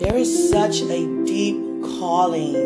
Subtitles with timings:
[0.00, 2.56] There is such a deep calling,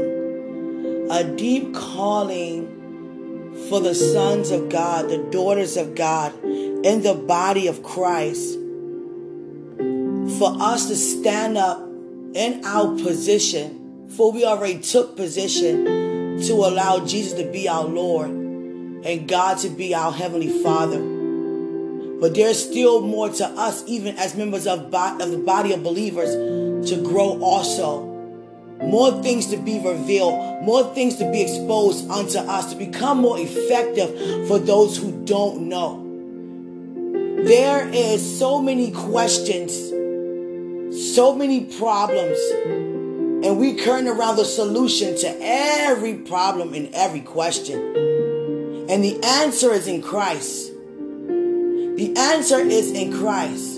[1.11, 7.67] a deep calling for the sons of God, the daughters of God in the body
[7.67, 8.55] of Christ.
[10.39, 11.81] For us to stand up
[12.35, 18.31] in our position, for we already took position to allow Jesus to be our Lord
[18.31, 21.14] and God to be our Heavenly Father.
[22.21, 26.31] But there's still more to us, even as members of, of the body of believers
[26.91, 28.13] to grow also.
[28.83, 33.39] More things to be revealed, more things to be exposed unto us, to become more
[33.39, 36.01] effective for those who don't know.
[37.45, 39.73] There is so many questions,
[41.15, 42.39] so many problems,
[43.45, 47.79] and we turn around the solution to every problem and every question.
[48.89, 50.74] And the answer is in Christ.
[51.97, 53.77] The answer is in Christ.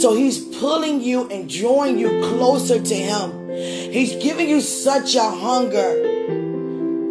[0.00, 3.48] So he's pulling you and drawing you closer to him.
[3.48, 6.14] He's giving you such a hunger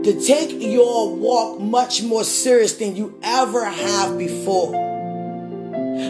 [0.04, 4.72] to take your walk much more serious than you ever have before.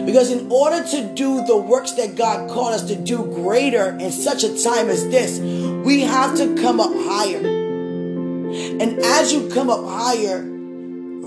[0.04, 4.10] Because in order to do the works that God called us to do greater in
[4.10, 7.38] such a time as this, we have to come up higher.
[7.38, 10.53] And as you come up higher,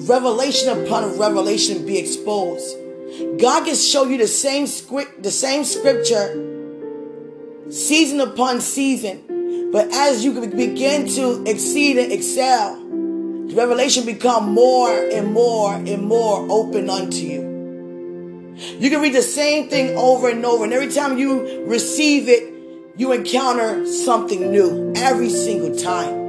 [0.02, 2.78] revelation upon revelation be exposed.
[3.40, 6.44] God can show you the same script, the same scripture,
[7.70, 9.70] season upon season.
[9.72, 16.04] But as you begin to exceed and excel, the revelation become more and more and
[16.04, 18.56] more open unto you.
[18.80, 22.54] You can read the same thing over and over, and every time you receive it,
[22.98, 26.27] you encounter something new every single time.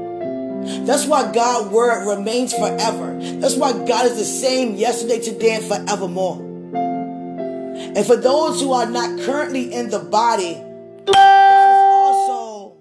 [0.87, 3.19] That's why God's word remains forever.
[3.20, 6.45] That's why God is the same yesterday, today, and forevermore.
[7.78, 10.62] And for those who are not currently in the body,
[11.14, 12.77] also,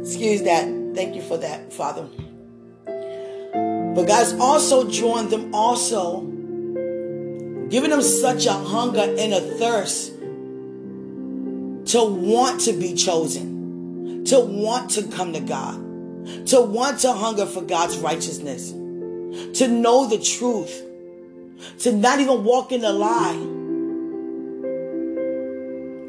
[0.00, 0.64] excuse that.
[0.94, 2.08] Thank you for that, Father.
[2.84, 6.20] But God's also drawn them also,
[7.68, 10.12] giving them such a hunger and a thirst
[11.92, 15.80] to want to be chosen, to want to come to God,
[16.46, 20.84] to want to hunger for God's righteousness, to know the truth
[21.80, 23.56] to not even walk in the lie.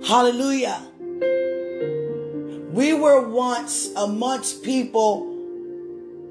[0.05, 0.81] Hallelujah.
[2.71, 5.25] We were once amongst people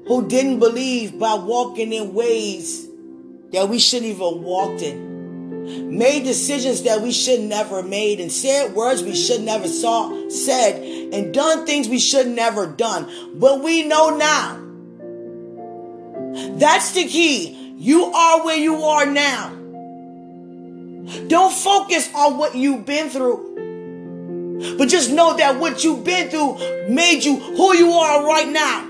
[0.07, 2.87] who didn't believe by walking in ways
[3.51, 5.08] that we shouldn't even walked in.
[5.69, 10.81] Made decisions that we should never made and said words we should never saw said
[11.13, 13.07] and done things we should never done.
[13.35, 14.55] But we know now.
[16.57, 17.75] That's the key.
[17.77, 19.49] You are where you are now.
[21.27, 24.77] Don't focus on what you've been through.
[24.77, 26.57] But just know that what you've been through
[26.89, 28.87] made you who you are right now.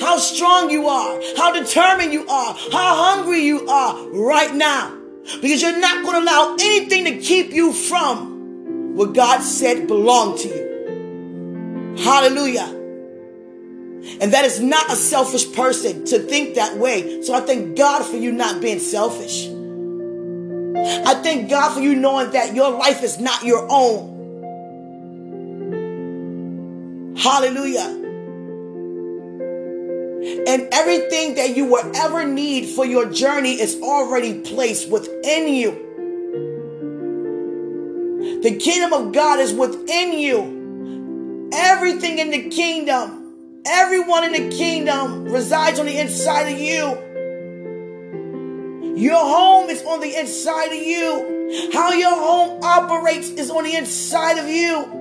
[0.00, 4.97] How strong you are, how determined you are, how hungry you are right now.
[5.40, 10.38] Because you're not going to allow anything to keep you from what God said belonged
[10.40, 11.96] to you.
[12.02, 12.74] Hallelujah.
[14.20, 17.22] And that is not a selfish person to think that way.
[17.22, 19.48] So I thank God for you not being selfish.
[20.76, 24.16] I thank God for you knowing that your life is not your own.
[27.16, 28.07] Hallelujah.
[30.46, 35.86] And everything that you will ever need for your journey is already placed within you.
[38.42, 41.50] The kingdom of God is within you.
[41.52, 43.18] Everything in the kingdom
[43.70, 47.06] Everyone in the kingdom resides on the inside of you.
[48.96, 51.70] Your home is on the inside of you.
[51.74, 54.97] How your home operates is on the inside of you.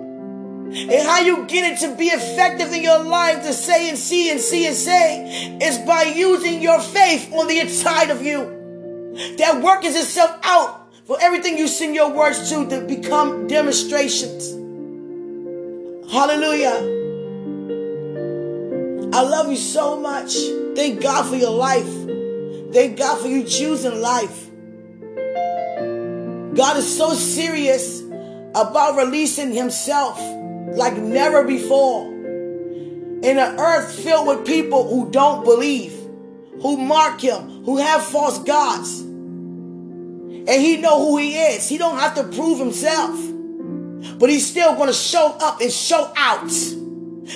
[0.69, 4.29] And how you get it to be effective in your life to say and see
[4.29, 8.53] and see and say is by using your faith on the inside of you.
[9.37, 14.51] That works itself out for everything you send your words to to become demonstrations.
[16.11, 16.95] Hallelujah.
[19.13, 20.35] I love you so much.
[20.75, 21.87] Thank God for your life.
[22.73, 24.47] Thank God for you choosing life.
[26.55, 28.01] God is so serious
[28.53, 30.19] about releasing Himself
[30.77, 32.13] like never before.
[32.13, 35.91] In an earth filled with people who don't believe,
[36.61, 39.01] who mark Him, who have false gods.
[39.01, 41.67] And He know who He is.
[41.67, 43.19] He don't have to prove Himself.
[44.19, 46.51] But He's still going to show up and show out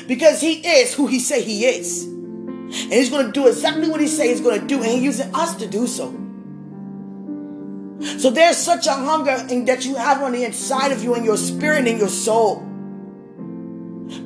[0.07, 2.05] because he is who he say he is.
[2.05, 5.03] And he's going to do exactly what he say he's going to do and he's
[5.03, 6.17] using us to do so.
[8.17, 11.37] So there's such a hunger that you have on the inside of you, in your
[11.37, 12.65] spirit, and in your soul,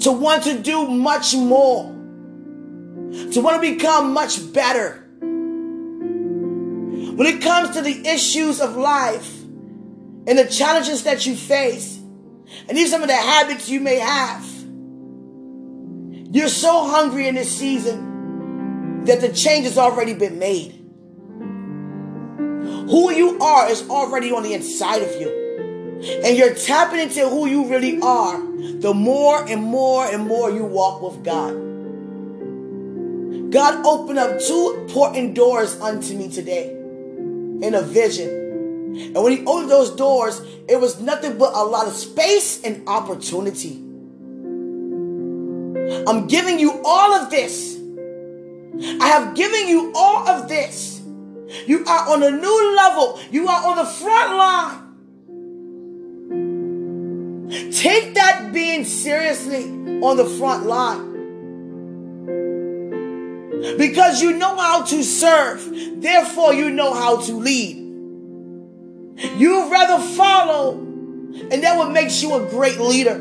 [0.01, 5.01] to want to do much more, to want to become much better.
[7.15, 9.41] When it comes to the issues of life
[10.27, 11.97] and the challenges that you face,
[12.67, 14.43] and even some of the habits you may have,
[16.33, 20.73] you're so hungry in this season that the change has already been made.
[22.89, 25.44] Who you are is already on the inside of you.
[26.03, 28.39] And you're tapping into who you really are
[28.79, 31.53] the more and more and more you walk with God.
[33.51, 38.29] God opened up two important doors unto me today in a vision.
[38.95, 42.87] And when He opened those doors, it was nothing but a lot of space and
[42.87, 43.81] opportunity.
[46.07, 47.79] I'm giving you all of this.
[48.99, 51.01] I have given you all of this.
[51.65, 53.19] You are on a new level.
[53.31, 54.84] You are on the front line.
[57.85, 59.65] Take that being seriously
[60.01, 61.11] on the front line.
[63.77, 65.69] Because you know how to serve,
[66.01, 67.77] therefore, you know how to lead.
[69.37, 73.19] You rather follow, and that what makes you a great leader.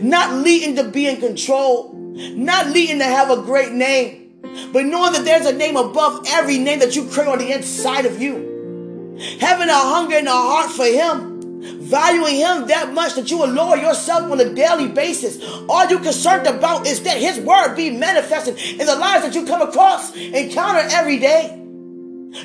[0.00, 4.40] Not leading to be in control, not leading to have a great name,
[4.72, 8.06] but knowing that there's a name above every name that you create on the inside
[8.06, 9.16] of you.
[9.40, 11.29] Having a hunger and a heart for Him,
[11.60, 15.42] valuing Him that much that you lower yourself on a daily basis.
[15.68, 19.46] All you're concerned about is that His Word be manifested in the lives that you
[19.46, 21.56] come across, encounter every day.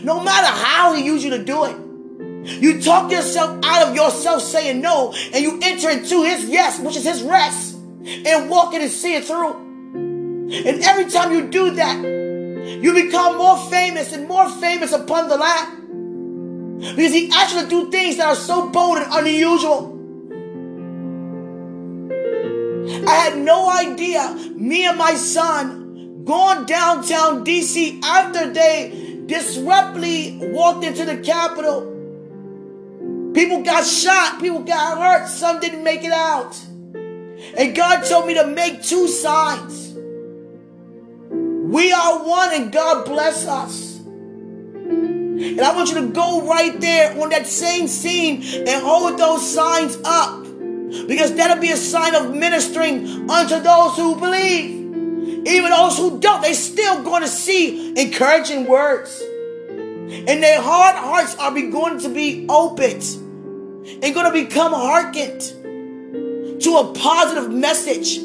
[0.03, 1.85] No matter how He uses you to do it.
[2.45, 6.95] You talk yourself out of yourself saying no, and you enter into his yes, which
[6.95, 7.75] is his rest,
[8.05, 9.53] and walk it and see it through.
[9.53, 15.37] And every time you do that, you become more famous and more famous upon the
[15.37, 15.84] land.
[16.79, 19.93] Because he actually do things that are so bold and unusual.
[23.07, 30.83] I had no idea me and my son going downtown DC after they disruptly walked
[30.83, 31.95] into the Capitol
[33.35, 36.57] People got shot, people got hurt, some didn't make it out.
[37.57, 39.93] And God told me to make two signs.
[41.29, 43.94] We are one and God bless us.
[45.37, 49.47] And I want you to go right there on that same scene and hold those
[49.47, 50.43] signs up.
[51.07, 54.75] Because that'll be a sign of ministering unto those who believe.
[55.47, 59.21] Even those who don't, they're still going to see encouraging words.
[59.21, 63.03] And their hard hearts are going to be opened
[64.01, 65.41] and going to become hearkened
[66.61, 68.19] to a positive message.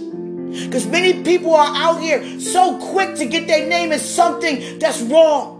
[0.64, 5.00] Because many people are out here so quick to get their name as something that's
[5.02, 5.59] wrong,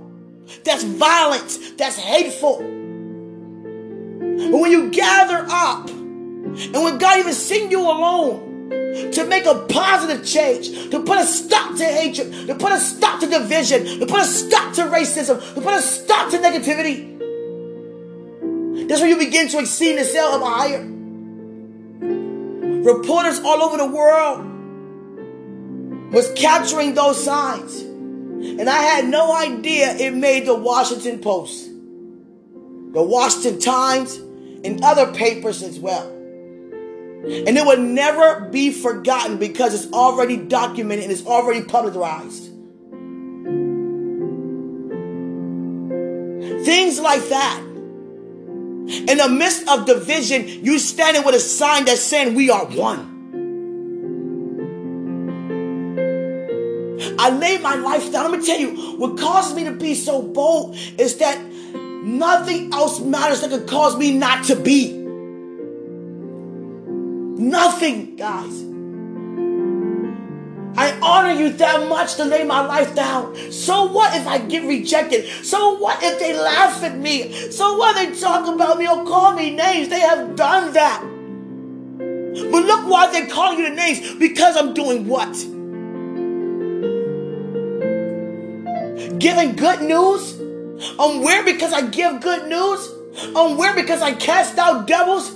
[0.65, 2.59] that's violent, that's hateful.
[2.59, 8.71] But when you gather up, and when God even send you alone
[9.13, 13.21] to make a positive change, to put a stop to hatred, to put a stop
[13.21, 17.19] to division, to put a stop to racism, to put a stop to negativity,
[18.89, 20.87] that's when you begin to exceed and sail up higher.
[22.83, 24.47] Reporters all over the world
[26.13, 27.90] was capturing those signs.
[28.43, 34.17] And I had no idea it made the Washington Post, the Washington Times,
[34.65, 36.09] and other papers as well.
[36.09, 42.45] And it would never be forgotten because it's already documented and it's already publicized.
[46.65, 47.63] Things like that
[48.91, 53.10] in the midst of division, you standing with a sign that's saying we are one.
[57.19, 58.31] I laid my life down.
[58.31, 63.01] Let me tell you, what caused me to be so bold is that nothing else
[63.01, 64.93] matters that could cause me not to be.
[67.41, 68.65] Nothing, guys.
[70.77, 73.35] I honor you that much to lay my life down.
[73.51, 75.27] So what if I get rejected?
[75.45, 77.51] So what if they laugh at me?
[77.51, 79.89] So what if they talk about me or call me names?
[79.89, 81.03] They have done that.
[81.03, 84.15] But look why they're calling you the names.
[84.15, 85.37] Because I'm doing what?
[89.19, 90.39] Giving good news?
[90.99, 92.93] I'm where because I give good news?
[93.35, 95.31] I'm where because I cast out devils?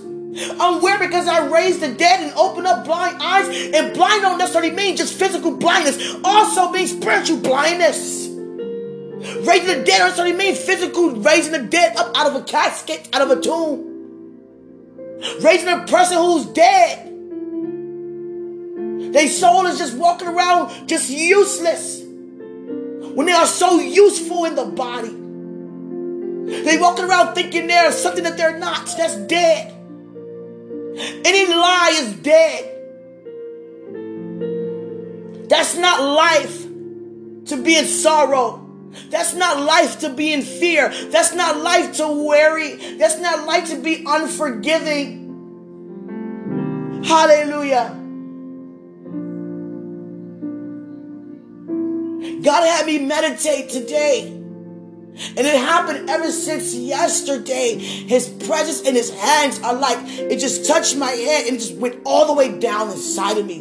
[0.61, 3.49] I'm where because I raise the dead and open up blind eyes.
[3.73, 8.29] And blind don't necessarily mean just physical blindness, also means spiritual blindness.
[8.29, 13.09] Raising the dead don't necessarily mean physical raising the dead up out of a casket,
[13.15, 13.93] out of a tomb.
[15.41, 17.13] Raising a person who's dead.
[19.15, 22.04] Their soul is just walking around just useless
[23.15, 25.21] when they are so useful in the body.
[26.63, 28.87] They walking around thinking they're something that they're not.
[28.99, 29.73] That's dead.
[31.25, 32.71] Any lie is dead.
[35.49, 36.65] That's not life
[37.47, 38.61] to be in sorrow.
[39.11, 40.89] That's not life to be in fear.
[41.11, 42.77] That's not life to worry.
[42.97, 45.23] That's not life to be unforgiving.
[47.05, 48.04] Hallelujah.
[52.45, 54.29] God had me meditate today.
[54.29, 57.79] And it happened ever since yesterday.
[57.79, 62.03] His presence and his hands are like, it just touched my head and just went
[62.05, 63.61] all the way down inside of me.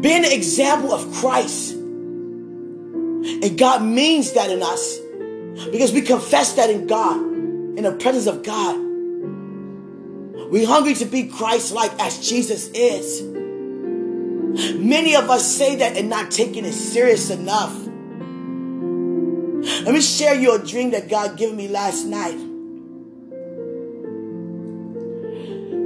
[0.00, 1.74] Being an example of Christ.
[1.74, 4.98] And God means that in us.
[5.70, 8.76] Because we confess that in God, in the presence of God.
[10.50, 13.31] We're hungry to be Christ like as Jesus is.
[14.78, 17.74] Many of us say that and not taking it serious enough.
[19.84, 22.38] Let me share you a dream that God gave me last night.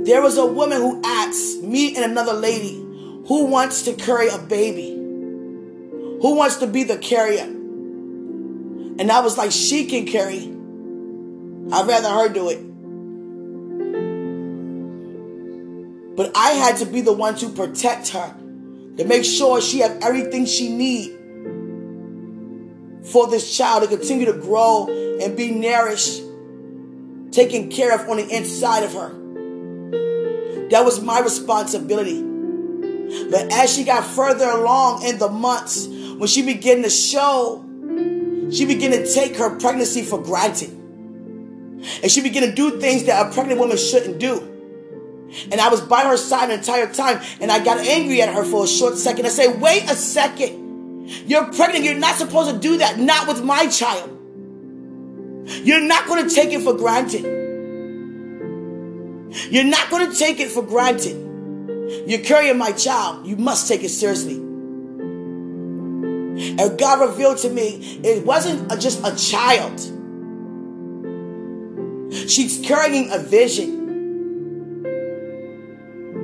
[0.06, 2.74] There was a woman who asked me and another lady
[3.26, 7.42] who wants to carry a baby, who wants to be the carrier.
[7.42, 10.38] And I was like, she can carry.
[11.72, 12.62] I'd rather her do it.
[16.16, 18.34] But I had to be the one to protect her,
[18.96, 21.12] to make sure she had everything she need
[23.04, 24.86] for this child to continue to grow
[25.20, 26.22] and be nourished,
[27.30, 29.10] taken care of on the inside of her.
[30.70, 32.22] That was my responsibility.
[33.30, 37.62] But as she got further along in the months, when she began to show,
[38.50, 40.70] she began to take her pregnancy for granted.
[40.70, 44.55] And she began to do things that a pregnant woman shouldn't do.
[45.50, 48.44] And I was by her side the entire time, and I got angry at her
[48.44, 49.26] for a short second.
[49.26, 51.08] I said, Wait a second.
[51.26, 51.84] You're pregnant.
[51.84, 52.98] You're not supposed to do that.
[52.98, 54.10] Not with my child.
[55.46, 57.24] You're not going to take it for granted.
[59.50, 61.22] You're not going to take it for granted.
[62.08, 63.26] You're carrying my child.
[63.26, 64.36] You must take it seriously.
[66.36, 69.80] And God revealed to me it wasn't just a child.
[72.28, 73.75] She's carrying a vision.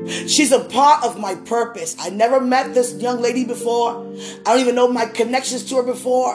[0.07, 1.97] She's a part of my purpose.
[1.99, 4.07] I never met this young lady before.
[4.47, 6.35] I don't even know my connections to her before.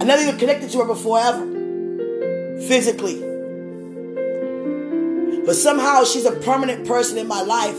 [0.00, 1.46] I never even connected to her before ever.
[2.66, 3.20] Physically.
[5.44, 7.78] But somehow she's a permanent person in my life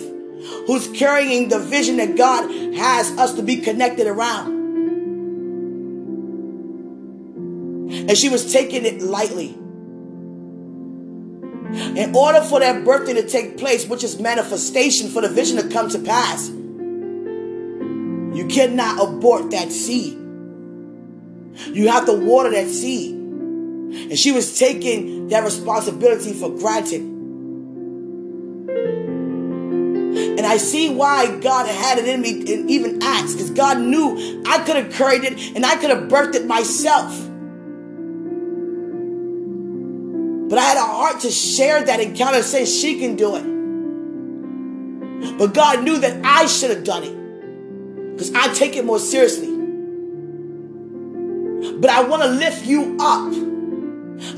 [0.67, 4.53] who's carrying the vision that God has us to be connected around.
[8.07, 9.57] And she was taking it lightly.
[11.75, 15.67] In order for that birthday to take place, which is manifestation for the vision to
[15.67, 20.13] come to pass, you cannot abort that seed.
[21.73, 23.13] You have to water that seed.
[23.15, 27.01] And she was taking that responsibility for granted.
[30.37, 34.43] And I see why God had it in me and even asked, because God knew
[34.45, 37.11] I could have carried it and I could have birthed it myself.
[40.49, 43.55] But I had heart to share that encounter and say she can do it.
[45.37, 48.13] But God knew that I should have done it.
[48.13, 49.47] Because I take it more seriously.
[51.79, 53.33] But I want to lift you up.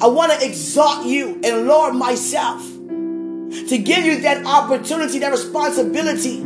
[0.02, 6.42] I want to exalt you and lower myself to give you that opportunity, that responsibility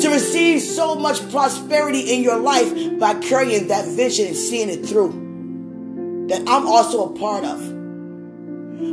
[0.00, 4.86] to receive so much prosperity in your life by carrying that vision and seeing it
[4.86, 5.19] through
[6.30, 7.58] that I'm also a part of.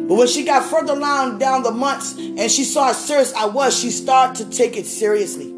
[0.07, 3.45] But when she got further along down the months and she saw how serious I
[3.45, 5.51] was, she started to take it seriously.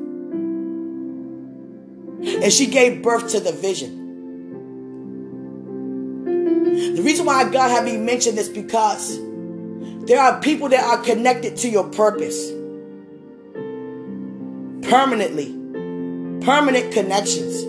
[2.21, 3.95] And she gave birth to the vision.
[6.95, 9.17] The reason why God had me mention this because
[10.05, 12.51] there are people that are connected to your purpose
[14.89, 15.47] permanently,
[16.43, 17.63] permanent connections.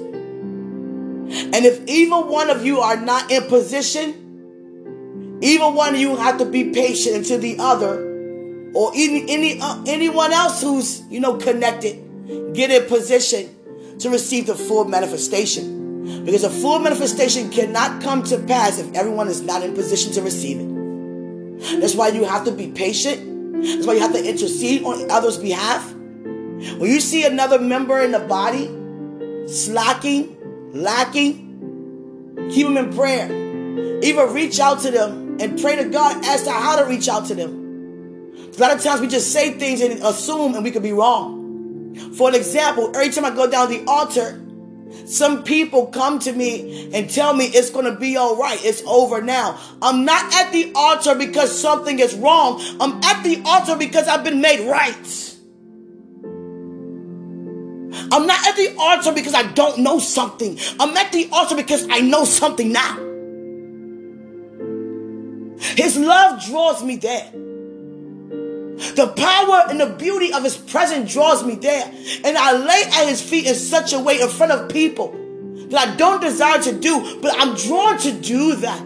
[1.30, 6.38] And if either one of you are not in position, either one of you have
[6.38, 8.08] to be patient until the other,
[8.75, 13.54] or any, any uh, anyone else who's you know connected, get in position
[14.00, 16.25] to receive the full manifestation.
[16.25, 20.22] Because a full manifestation cannot come to pass if everyone is not in position to
[20.22, 21.80] receive it.
[21.80, 23.62] That's why you have to be patient.
[23.62, 25.92] That's why you have to intercede on others' behalf.
[25.92, 28.66] When you see another member in the body
[29.46, 30.37] slacking,
[30.72, 33.26] lacking, keep them in prayer.
[34.02, 37.26] Even reach out to them and pray to God as to how to reach out
[37.26, 38.32] to them.
[38.56, 41.94] A lot of times we just say things and assume and we could be wrong.
[42.14, 44.40] For an example, every time I go down the altar,
[45.06, 48.58] Some people come to me and tell me it's going to be all right.
[48.64, 49.58] It's over now.
[49.80, 52.60] I'm not at the altar because something is wrong.
[52.80, 55.29] I'm at the altar because I've been made right.
[58.12, 60.59] I'm not at the altar because I don't know something.
[60.79, 62.97] I'm at the altar because I know something now.
[65.76, 67.31] His love draws me there.
[68.95, 71.93] The power and the beauty of his presence draws me there.
[72.25, 75.12] And I lay at his feet in such a way in front of people
[75.69, 78.81] that I don't desire to do, but I'm drawn to do that.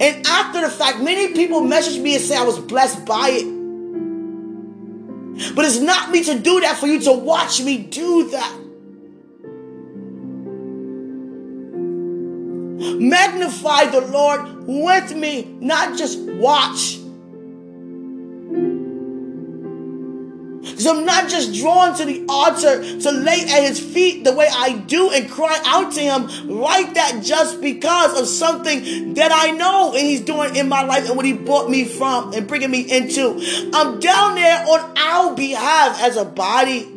[0.00, 3.57] And after the fact, many people message me and say I was blessed by it.
[5.54, 8.58] But it's not me to do that for you to watch me do that.
[13.00, 16.98] Magnify the Lord with me, not just watch.
[20.88, 24.48] Because I'm not just drawn to the altar to lay at his feet the way
[24.50, 29.50] I do and cry out to him like that just because of something that I
[29.50, 32.70] know and he's doing in my life and what he brought me from and bringing
[32.70, 33.38] me into.
[33.74, 36.88] I'm down there on our behalf as a body.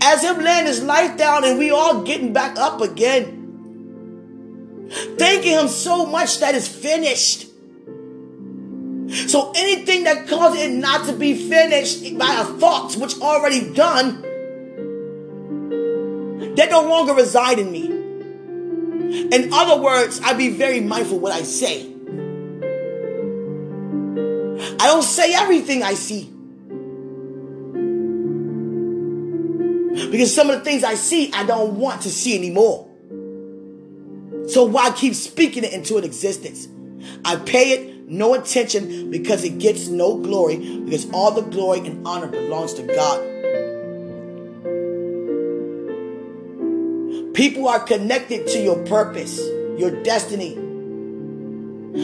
[0.00, 3.34] As him laying his life down and we all getting back up again.
[5.18, 7.47] Thanking him so much that it's finished.
[9.10, 14.22] So anything that causes it not to be finished by a thought which already done,
[16.56, 17.86] that no longer reside in me.
[19.34, 21.86] In other words, I be very mindful what I say.
[24.80, 26.24] I don't say everything I see.
[30.10, 32.88] Because some of the things I see, I don't want to see anymore.
[34.48, 36.68] So why keep speaking it into an existence?
[37.24, 42.06] I pay it no attention because it gets no glory, because all the glory and
[42.06, 43.24] honor belongs to God.
[47.34, 49.38] People are connected to your purpose,
[49.78, 50.54] your destiny.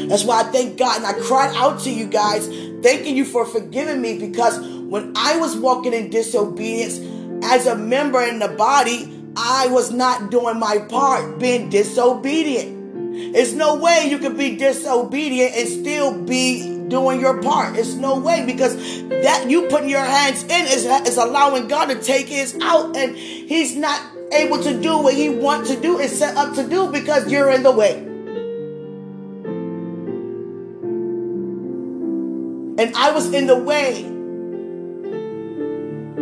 [0.06, 2.46] That's why I thank God and I cried out to you guys,
[2.82, 7.00] thanking you for forgiving me because when I was walking in disobedience
[7.44, 12.83] as a member in the body, I was not doing my part, being disobedient.
[13.16, 17.76] It's no way you can be disobedient and still be doing your part.
[17.76, 18.76] It's no way because
[19.08, 23.16] that you putting your hands in is, is allowing God to take his out and
[23.16, 24.00] he's not
[24.32, 27.50] able to do what he wants to do and set up to do because you're
[27.50, 27.98] in the way.
[32.76, 34.10] And I was in the way.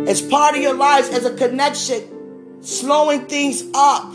[0.07, 4.13] As part of your lives as a connection, slowing things up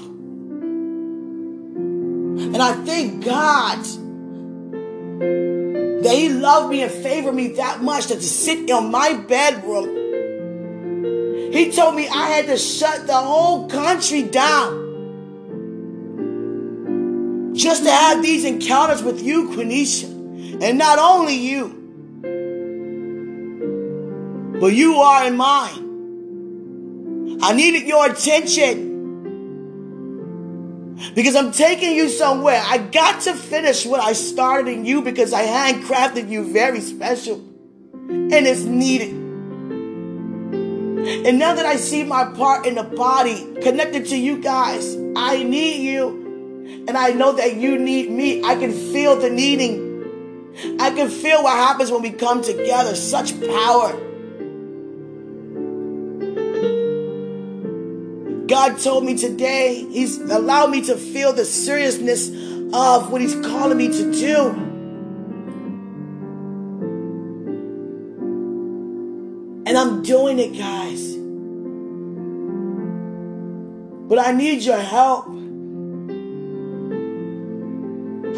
[2.40, 3.84] and I thank God
[6.02, 9.96] that He loved me and favored me that much that to sit in my bedroom,
[11.52, 14.86] He told me I had to shut the whole country down
[17.54, 20.16] just to have these encounters with you, Quenisha.
[20.62, 21.74] And not only you,
[24.60, 25.84] but you are in mine.
[27.42, 28.87] I needed your attention.
[31.14, 32.60] Because I'm taking you somewhere.
[32.64, 37.36] I got to finish what I started in you because I handcrafted you very special.
[37.36, 39.10] And it's needed.
[39.10, 45.42] And now that I see my part in the body connected to you guys, I
[45.42, 46.84] need you.
[46.88, 48.42] And I know that you need me.
[48.42, 49.86] I can feel the needing.
[50.80, 52.96] I can feel what happens when we come together.
[52.96, 54.07] Such power.
[58.48, 62.30] God told me today, He's allowed me to feel the seriousness
[62.72, 64.48] of what He's calling me to do.
[69.66, 71.14] And I'm doing it, guys.
[74.08, 75.26] But I need your help.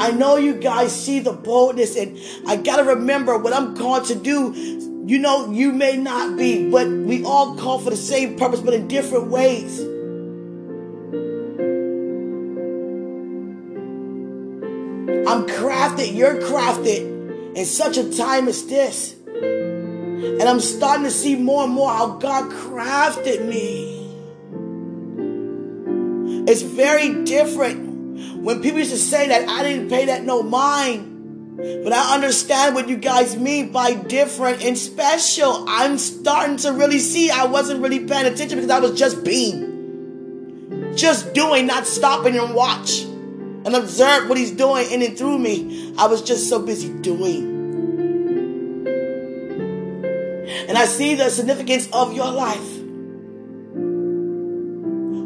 [0.01, 2.19] I know you guys see the boldness, and
[2.49, 4.53] I got to remember what I'm called to do.
[5.07, 8.75] You know, you may not be, but we all call for the same purpose, but
[8.75, 9.81] in different ways.
[16.01, 19.15] Crafted, you're crafted in such a time as this.
[19.25, 23.97] And I'm starting to see more and more how God crafted me.
[26.51, 28.39] It's very different.
[28.43, 31.09] When people used to say that, I didn't pay that no mind.
[31.57, 35.65] But I understand what you guys mean by different and special.
[35.69, 40.95] I'm starting to really see I wasn't really paying attention because I was just being.
[40.97, 43.05] Just doing, not stopping and watch
[43.65, 45.95] and observe what he's doing in and through me.
[45.99, 47.59] I was just so busy doing.
[50.69, 52.79] And I see the significance of your life.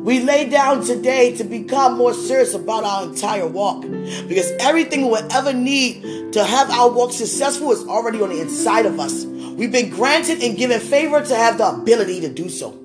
[0.04, 5.32] We lay down today to become more serious about our entire walk because everything we'll
[5.32, 9.24] ever need to have our walk successful is already on the inside of us.
[9.24, 12.78] We've been granted and given favor to have the ability to do so.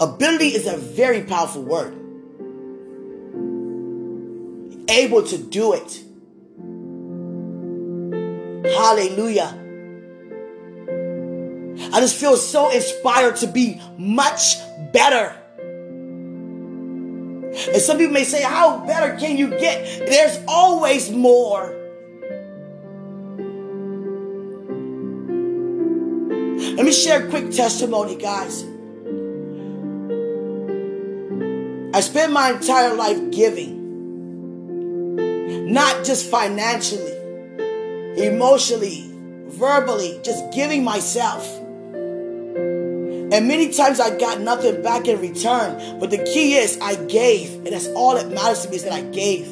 [0.00, 1.97] Ability is a very powerful word.
[4.88, 6.04] Able to do it.
[8.74, 9.54] Hallelujah.
[11.92, 14.56] I just feel so inspired to be much
[14.92, 15.34] better.
[17.72, 20.06] And some people may say, How better can you get?
[20.06, 21.74] There's always more.
[26.76, 28.64] Let me share a quick testimony, guys.
[31.94, 33.77] I spent my entire life giving,
[35.68, 37.12] not just financially,
[38.16, 39.04] emotionally,
[39.48, 41.46] verbally, just giving myself.
[43.30, 45.98] And many times I got nothing back in return.
[46.00, 47.52] But the key is I gave.
[47.54, 49.44] And that's all that matters to me is that I gave.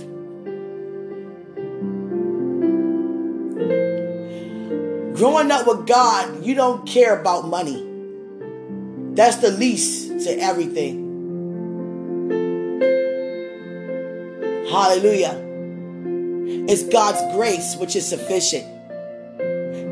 [5.19, 7.87] Growing up with God, you don't care about money.
[9.13, 11.05] That's the least to everything.
[14.71, 15.46] Hallelujah.
[16.69, 18.67] It's God's grace which is sufficient.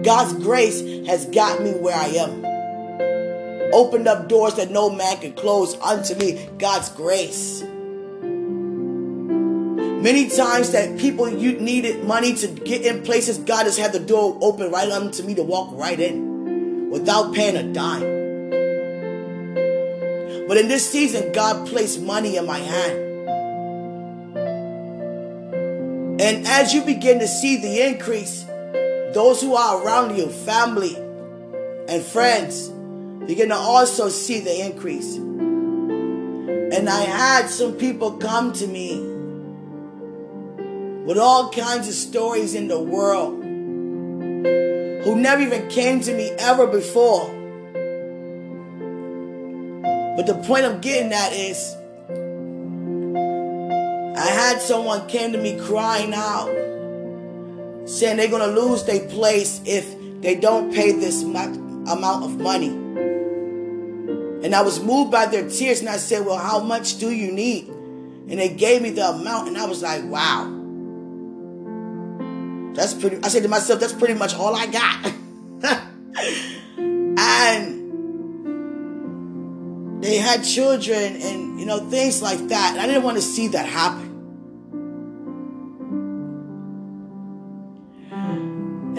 [0.04, 2.44] God's grace has got me where I am
[3.74, 6.48] opened up doors that no man can close unto me.
[6.58, 7.62] God's grace.
[10.02, 14.00] Many times that people you needed money to get in places, God has had the
[14.00, 18.14] door open right unto me to walk right in without paying a dime.
[20.46, 23.13] But in this season, God placed money in my hand.
[26.24, 28.44] And as you begin to see the increase,
[29.12, 30.96] those who are around you, family
[31.86, 32.70] and friends,
[33.26, 35.16] begin to also see the increase.
[35.16, 39.00] And I had some people come to me
[41.04, 43.44] with all kinds of stories in the world
[45.04, 47.26] who never even came to me ever before.
[50.16, 51.76] But the point I'm getting at is
[54.16, 56.48] I had someone came to me crying out,
[57.88, 62.68] saying they're gonna lose their place if they don't pay this amount of money.
[64.44, 67.32] And I was moved by their tears and I said, Well, how much do you
[67.32, 67.66] need?
[67.68, 70.50] And they gave me the amount and I was like, Wow.
[72.74, 75.12] That's pretty, I said to myself, That's pretty much all I got.
[76.76, 77.84] and
[80.02, 82.72] they had children and, you know, things like that.
[82.72, 84.03] And I didn't want to see that happen.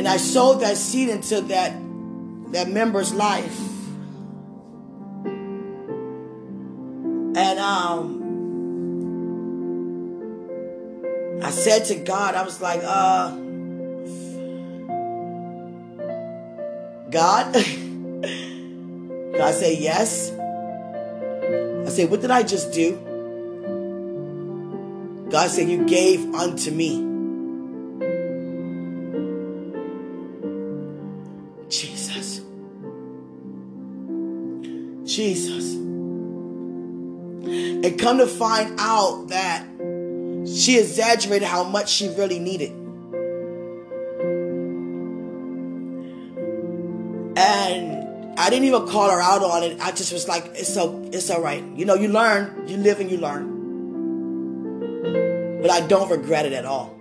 [0.05, 1.73] And I sowed that seed into that,
[2.51, 3.59] that member's life.
[7.35, 8.21] And um,
[11.41, 13.31] I said to God, I was like, uh,
[17.09, 17.53] God?
[19.39, 20.31] God said, yes.
[20.31, 22.91] I said, what did I just do?
[25.31, 27.04] God said, you gave unto me.
[35.15, 35.73] Jesus.
[37.45, 39.65] And come to find out that
[40.47, 42.71] she exaggerated how much she really needed.
[47.37, 49.79] And I didn't even call her out on it.
[49.79, 51.63] I just was like, it's so it's all right.
[51.75, 53.53] You know, you learn, you live and you learn.
[55.61, 56.95] But I don't regret it at all.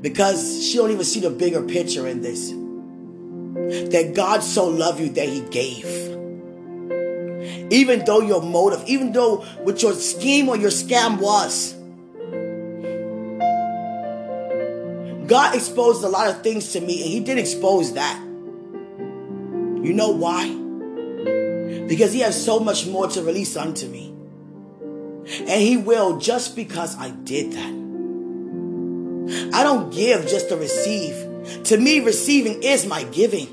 [0.00, 2.52] Because she don't even see the bigger picture in this.
[3.90, 5.84] That God so loved you that he gave.
[7.70, 11.74] Even though your motive, even though what your scheme or your scam was.
[15.26, 18.20] God exposed a lot of things to me, and He did expose that.
[18.22, 20.46] You know why?
[21.88, 24.14] Because He has so much more to release unto me.
[25.26, 27.86] And He will just because I did that.
[29.52, 31.14] I don't give just to receive.
[31.64, 33.52] To me, receiving is my giving.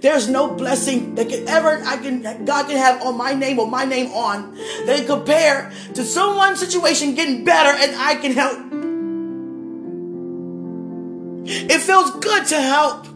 [0.00, 3.66] There's no blessing that can ever I can God can have on my name or
[3.66, 4.54] my name on
[4.86, 8.58] that compare to someone's situation getting better and I can help.
[11.50, 13.06] It feels good to help.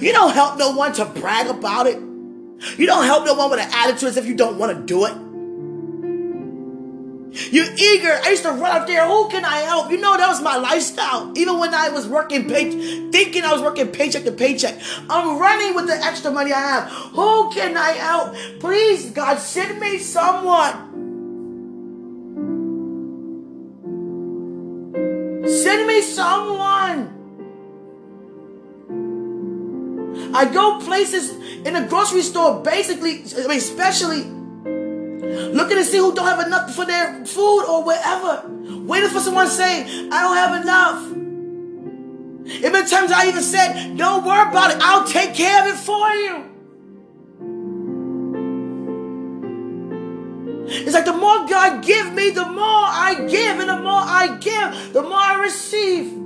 [0.00, 1.98] You don't help no one to brag about it.
[2.78, 5.06] You don't help no one with an attitude as if you don't want to do
[5.06, 5.31] it.
[7.32, 8.20] You're eager.
[8.22, 9.06] I used to run out there.
[9.06, 9.90] Who can I help?
[9.90, 11.32] You know, that was my lifestyle.
[11.34, 14.78] Even when I was working, pay- thinking I was working paycheck to paycheck.
[15.08, 16.90] I'm running with the extra money I have.
[16.90, 18.34] Who can I help?
[18.60, 20.90] Please, God, send me someone.
[25.46, 27.08] Send me someone.
[30.34, 31.30] I go places
[31.66, 34.41] in a grocery store, basically, I mean, especially
[35.22, 38.44] looking to see who don't have enough for their food or whatever.
[38.84, 41.12] Waiting for someone saying, I don't have enough.
[42.44, 45.78] It been times I even said, Don't worry about it, I'll take care of it
[45.78, 46.48] for you.
[50.74, 54.38] It's like the more God give me, the more I give, and the more I
[54.40, 56.18] give, the more I receive.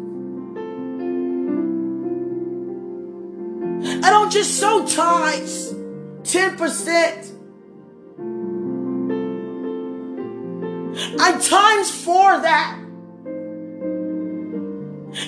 [4.04, 5.74] I don't just sow tithes,
[6.22, 7.35] 10%.
[11.18, 12.78] I times for that.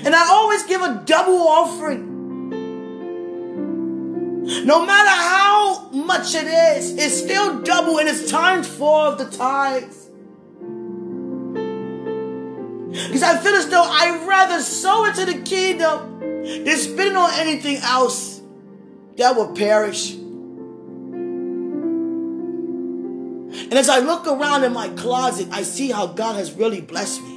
[0.04, 2.08] And I always give a double offering.
[4.64, 9.24] No matter how much it is, it's still double and it's times four of the
[9.24, 10.08] tithes.
[12.90, 17.76] Because I feel as though I'd rather sow into the kingdom than spend on anything
[17.76, 18.40] else
[19.16, 20.16] that will perish.
[23.70, 27.20] And as I look around in my closet, I see how God has really blessed
[27.20, 27.34] me.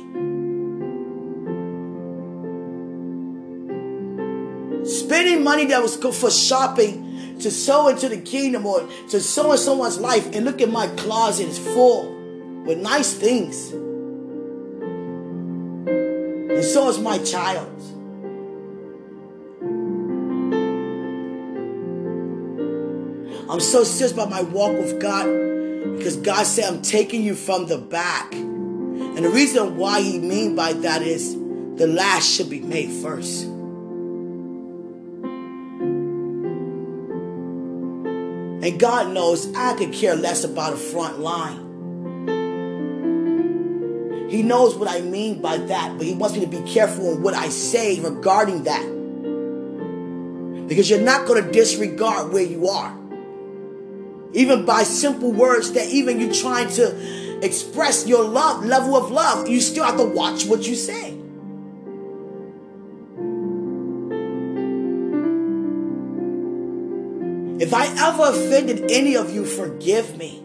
[4.85, 9.51] Spending money that was good for shopping to sow into the kingdom or to sow
[9.51, 12.15] in someone's life, and look at my closet, it's full
[12.63, 13.71] with nice things.
[16.53, 17.67] And so is my child.
[23.49, 25.50] I'm so serious about my walk with God
[25.81, 28.33] because God said, I'm taking you from the back.
[28.33, 33.45] And the reason why He mean by that is the last should be made first.
[38.63, 41.69] And God knows I could care less about a front line.
[44.29, 47.23] He knows what I mean by that, but He wants me to be careful in
[47.23, 48.85] what I say regarding that.
[50.67, 53.00] Because you're not going to disregard where you are.
[54.33, 59.47] Even by simple words that even you trying to express your love, level of love,
[59.47, 61.17] you still have to watch what you say.
[67.61, 70.43] If I ever offended any of you, forgive me.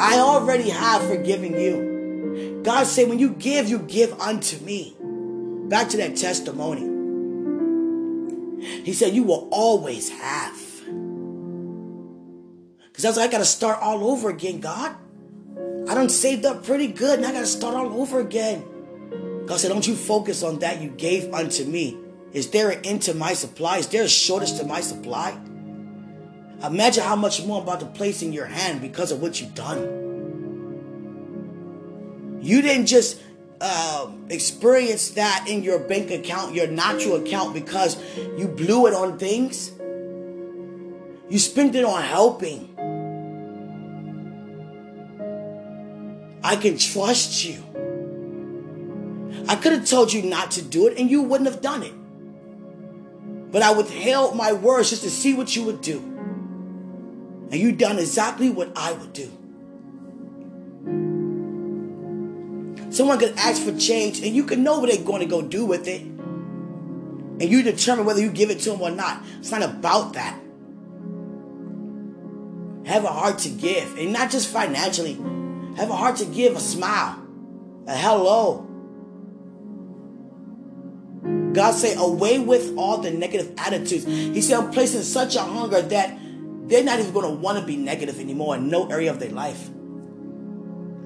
[0.00, 2.60] I already have forgiven you.
[2.62, 4.96] God said, when you give, you give unto me.
[5.00, 6.87] Back to that testimony.
[8.60, 10.56] He said, You will always have.
[12.82, 14.94] Because was like, I got to start all over again, God.
[15.88, 18.64] I done saved up pretty good, and I got to start all over again.
[19.46, 21.96] God said, Don't you focus on that you gave unto me.
[22.32, 23.78] Is there an end to my supply?
[23.78, 25.38] Is there a shortage to my supply?
[26.62, 29.54] Imagine how much more I'm about to place in your hand because of what you've
[29.54, 29.98] done.
[32.42, 33.20] You didn't just
[33.60, 39.18] uh, experience that in your bank account, your natural account, because you blew it on
[39.18, 39.72] things.
[41.28, 42.74] You spent it on helping.
[46.42, 47.62] I can trust you.
[49.48, 51.92] I could have told you not to do it and you wouldn't have done it.
[53.50, 55.98] But I withheld my words just to see what you would do.
[57.50, 59.37] And you done exactly what I would do.
[62.98, 65.64] Someone could ask for change and you can know what they're going to go do
[65.64, 66.00] with it.
[66.00, 69.22] And you determine whether you give it to them or not.
[69.38, 70.36] It's not about that.
[72.86, 73.96] Have a heart to give.
[73.96, 75.14] And not just financially.
[75.76, 77.24] Have a heart to give a smile.
[77.86, 78.66] A hello.
[81.52, 84.06] God say, away with all the negative attitudes.
[84.06, 86.18] He said, I'm placing such a hunger that
[86.66, 89.30] they're not even going to want to be negative anymore in no area of their
[89.30, 89.70] life.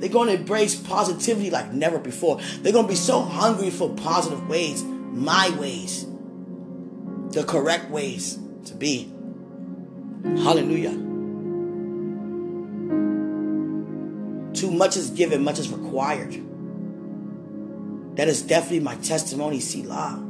[0.03, 2.41] They're going to embrace positivity like never before.
[2.59, 6.05] They're going to be so hungry for positive ways, my ways,
[7.31, 9.13] the correct ways to be.
[10.25, 10.91] Hallelujah.
[14.55, 16.33] Too much is given, much is required.
[18.17, 20.21] That is definitely my testimony, Selah.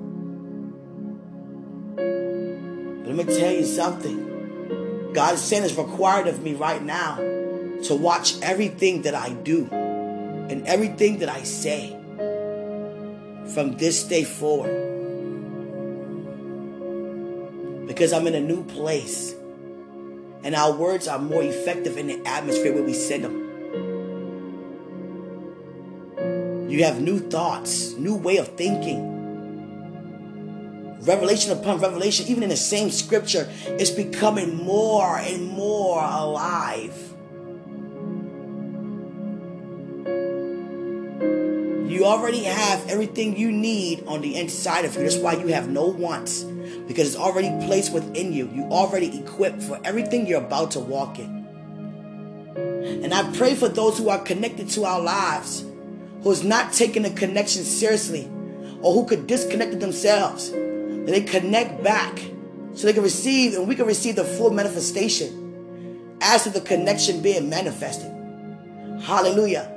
[1.96, 5.12] But let me tell you something.
[5.14, 7.31] God is saying it's required of me right now
[7.84, 11.90] to watch everything that I do and everything that I say
[13.54, 14.90] from this day forward.
[17.86, 19.34] Because I'm in a new place.
[20.44, 23.42] And our words are more effective in the atmosphere where we send them.
[26.68, 29.10] You have new thoughts, new way of thinking.
[31.02, 37.01] Revelation upon revelation, even in the same scripture, is becoming more and more alive.
[42.02, 45.02] You already have everything you need on the inside of you.
[45.02, 48.50] That's why you have no wants because it's already placed within you.
[48.52, 51.46] You already equipped for everything you're about to walk in.
[52.56, 55.64] And I pray for those who are connected to our lives,
[56.24, 58.28] who's not taking the connection seriously,
[58.80, 62.18] or who could disconnect themselves, that they connect back
[62.74, 67.22] so they can receive and we can receive the full manifestation as to the connection
[67.22, 68.10] being manifested.
[69.02, 69.71] Hallelujah.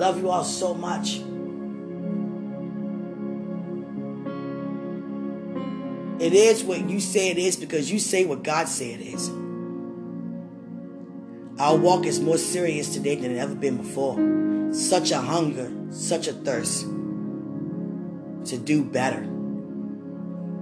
[0.00, 1.18] Love you all so much.
[6.18, 9.28] It is what you say it is because you say what God said it is.
[11.60, 14.72] Our walk is more serious today than it ever been before.
[14.72, 19.20] Such a hunger, such a thirst to do better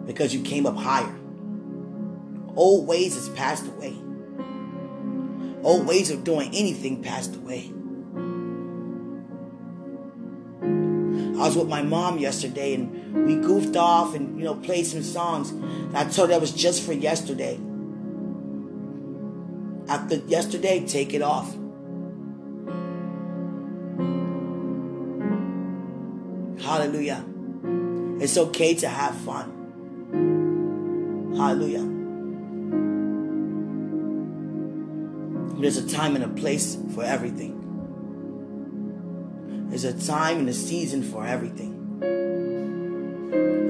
[0.05, 1.15] because you came up higher.
[2.57, 3.97] Old ways has passed away.
[5.63, 7.73] Old ways of doing anything passed away.
[11.39, 15.05] I was with my mom yesterday and we goofed off and, you know, played some
[15.05, 15.53] songs.
[15.95, 17.61] I told her that was just for yesterday.
[19.89, 21.55] After yesterday, take it off.
[26.61, 27.25] Hallelujah.
[28.21, 29.55] It's okay to have fun.
[31.37, 31.87] Hallelujah.
[35.61, 37.58] There's a time and a place for everything.
[39.69, 41.75] There's a time and a season for everything.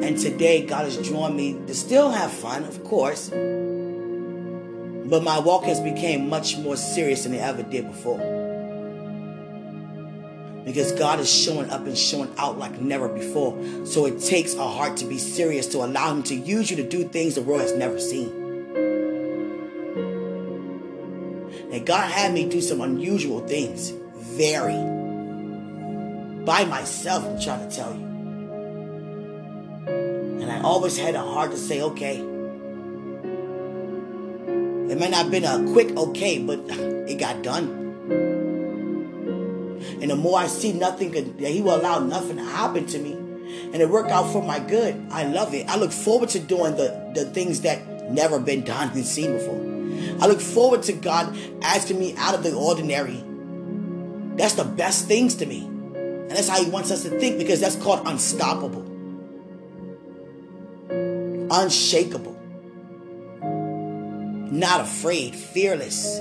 [0.03, 3.29] And today, God has drawn me to still have fun, of course.
[3.29, 8.19] But my walk has become much more serious than it ever did before.
[10.65, 13.59] Because God is showing up and showing out like never before.
[13.85, 16.89] So it takes a heart to be serious to allow Him to use you to
[16.89, 18.29] do things the world has never seen.
[21.73, 23.91] And God had me do some unusual things.
[24.15, 24.98] Very
[26.49, 28.07] by myself, I'm trying to tell you.
[30.41, 32.17] And I always had a heart to say, okay.
[34.91, 37.69] It may not have been a quick okay, but it got done.
[40.01, 43.13] And the more I see nothing, that He will allow nothing to happen to me.
[43.13, 44.99] And it worked out for my good.
[45.11, 45.69] I love it.
[45.69, 49.61] I look forward to doing the, the things that never been done and seen before.
[50.23, 53.23] I look forward to God asking me out of the ordinary.
[54.37, 55.75] That's the best things to me.
[56.29, 58.83] And that's how he wants us to think because that's called unstoppable,
[61.51, 62.38] unshakable,
[64.53, 66.19] not afraid, fearless.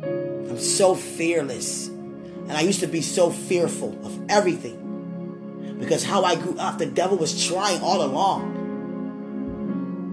[0.00, 1.88] I'm so fearless.
[1.88, 6.86] And I used to be so fearful of everything because how I grew up, the
[6.86, 8.56] devil was trying all along.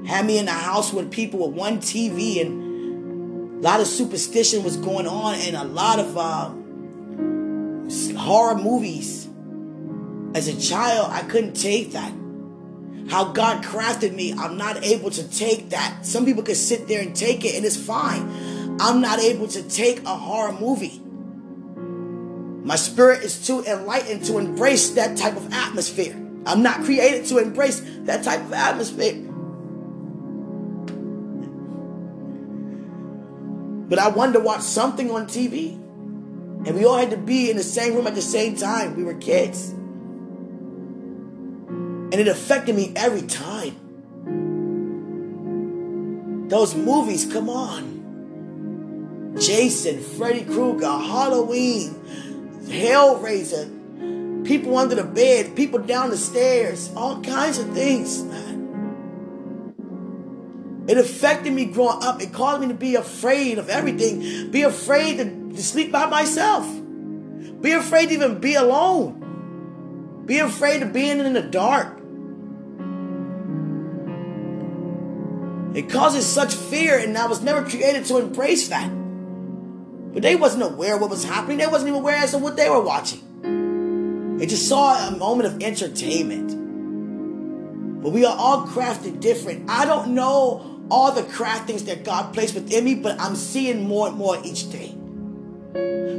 [0.06, 4.62] Had me in the house with people with one TV and a lot of superstition
[4.62, 6.18] was going on and a lot of.
[6.18, 6.52] Uh,
[8.18, 9.28] horror movies.
[10.34, 12.12] As a child, I couldn't take that.
[13.10, 16.06] How God crafted me, I'm not able to take that.
[16.06, 18.78] Some people can sit there and take it and it's fine.
[18.80, 21.02] I'm not able to take a horror movie.
[22.66, 26.16] My spirit is too enlightened to embrace that type of atmosphere.
[26.48, 29.22] I'm not created to embrace that type of atmosphere.
[33.88, 35.80] But I wanted to watch something on TV.
[36.66, 38.96] And we all had to be in the same room at the same time.
[38.96, 39.70] We were kids.
[41.70, 43.76] And it affected me every time.
[46.50, 49.36] Those movies, come on.
[49.40, 51.94] Jason, Freddy Krueger, Halloween,
[52.64, 58.56] Hellraiser, people under the bed, people down the stairs, all kinds of things, man.
[60.88, 62.22] It affected me growing up.
[62.22, 64.52] It caused me to be afraid of everything.
[64.52, 66.66] Be afraid to to sleep by myself.
[67.62, 70.24] Be afraid to even be alone.
[70.26, 72.00] Be afraid of being in the dark.
[75.76, 78.90] It causes such fear, and I was never created to embrace that.
[78.90, 81.58] But they wasn't aware of what was happening.
[81.58, 84.38] They wasn't even aware as to what they were watching.
[84.38, 88.02] They just saw a moment of entertainment.
[88.02, 89.70] But we are all crafted different.
[89.70, 94.08] I don't know all the craftings that God placed within me, but I'm seeing more
[94.08, 94.96] and more each day.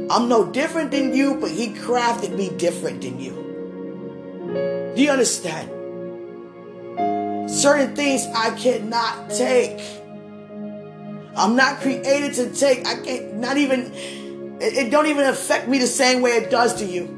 [0.09, 4.93] I'm no different than you, but He crafted me different than you.
[4.95, 5.69] Do you understand?
[7.49, 9.79] Certain things I cannot take.
[11.35, 12.87] I'm not created to take.
[12.87, 13.91] I can't, not even,
[14.61, 17.13] it, it don't even affect me the same way it does to you.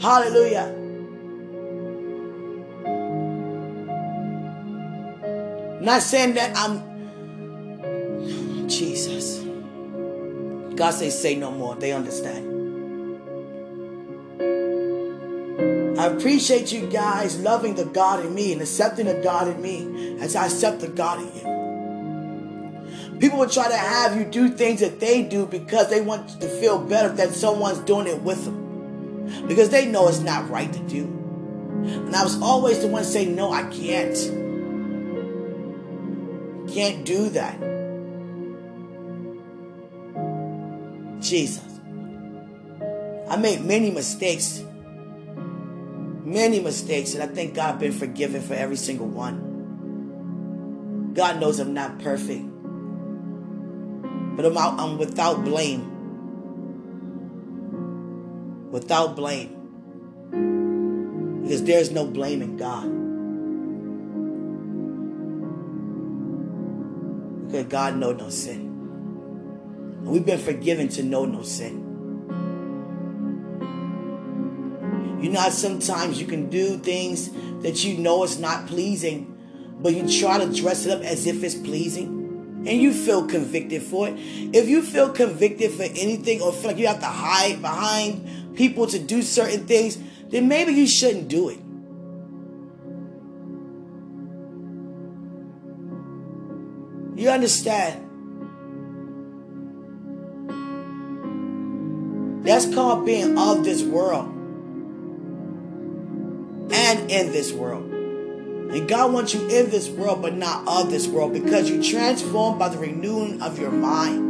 [0.00, 0.74] Hallelujah.
[5.80, 6.89] Not saying that I'm
[8.70, 9.44] Jesus.
[10.76, 11.74] God says, say no more.
[11.74, 12.50] They understand.
[15.98, 20.18] I appreciate you guys loving the God in me and accepting the God in me
[20.20, 23.18] as I accept the God in you.
[23.20, 26.48] People will try to have you do things that they do because they want to
[26.48, 29.46] feel better that someone's doing it with them.
[29.46, 31.04] Because they know it's not right to do.
[31.04, 34.16] And I was always the one saying, no, I can't.
[36.72, 37.60] Can't do that.
[41.20, 41.80] Jesus.
[43.28, 44.62] I made many mistakes.
[46.24, 49.50] Many mistakes, and I thank God I've been forgiven for every single one.
[51.14, 52.44] God knows I'm not perfect.
[54.36, 55.98] But I'm, out, I'm without blame.
[58.70, 59.56] Without blame.
[61.42, 62.84] Because there's no blame in God.
[67.46, 68.69] Because God knows no sin.
[70.00, 71.86] And we've been forgiven to know no sin.
[75.22, 77.30] You know sometimes you can do things
[77.62, 79.36] that you know is not pleasing,
[79.78, 82.18] but you try to dress it up as if it's pleasing.
[82.66, 84.14] And you feel convicted for it.
[84.16, 88.86] If you feel convicted for anything or feel like you have to hide behind people
[88.86, 89.98] to do certain things,
[90.28, 91.58] then maybe you shouldn't do it.
[97.20, 98.09] You understand?
[102.50, 104.26] That's called being of this world
[106.72, 107.84] and in this world.
[107.84, 112.58] And God wants you in this world, but not of this world, because you're transformed
[112.58, 114.26] by the renewing of your mind.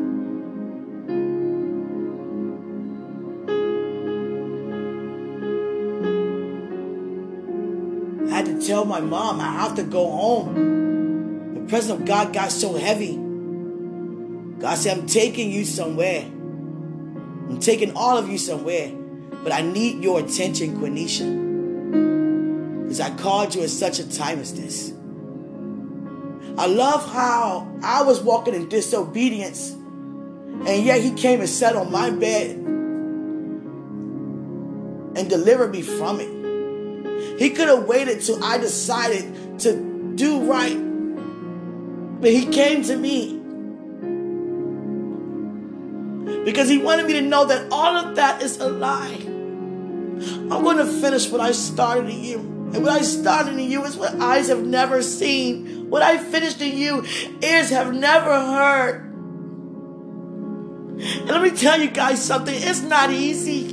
[8.30, 12.34] I had to tell my mom I have to go home The presence of God
[12.34, 13.16] got so heavy.
[14.58, 16.30] God said, I'm taking you somewhere.
[17.50, 18.92] I'm taking all of you somewhere.
[19.42, 21.24] But I need your attention, Quenisha.
[22.82, 24.92] Because I called you at such a time as this.
[26.56, 29.70] I love how I was walking in disobedience.
[29.70, 32.56] And yet he came and sat on my bed
[35.16, 36.30] and delivered me from it.
[37.38, 40.90] He could have waited till I decided to do right
[42.20, 43.39] but he came to me
[46.44, 49.18] because he wanted me to know that all of that is a lie.
[49.26, 52.38] I'm going to finish what I started in you.
[52.38, 55.88] And what I started in you is what eyes have never seen.
[55.90, 57.04] What I finished in you,
[57.42, 59.06] ears have never heard.
[61.00, 63.70] And let me tell you guys something it's not easy.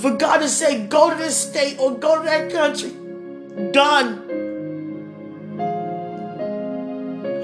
[0.00, 2.92] For God to say, go to this state or go to that country.
[3.72, 4.25] Done.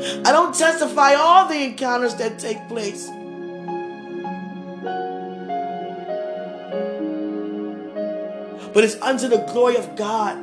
[0.03, 3.09] I don't testify all the encounters that take place.
[8.75, 10.37] But it's unto the glory of God.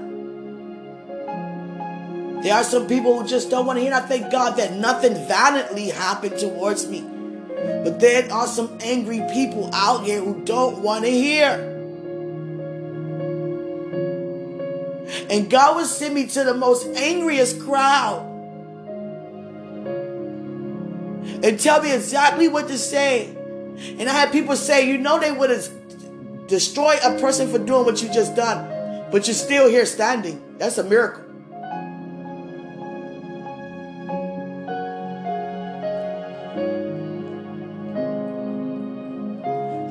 [2.43, 3.93] There are some people who just don't want to hear.
[3.93, 7.01] I thank God that nothing violently happened towards me.
[7.01, 11.65] But there are some angry people out here who don't want to hear.
[15.29, 18.28] And God would send me to the most angriest crowd
[21.43, 23.35] and tell me exactly what to say.
[23.97, 27.85] And I had people say, you know, they would have destroyed a person for doing
[27.85, 30.57] what you just done, but you're still here standing.
[30.57, 31.23] That's a miracle.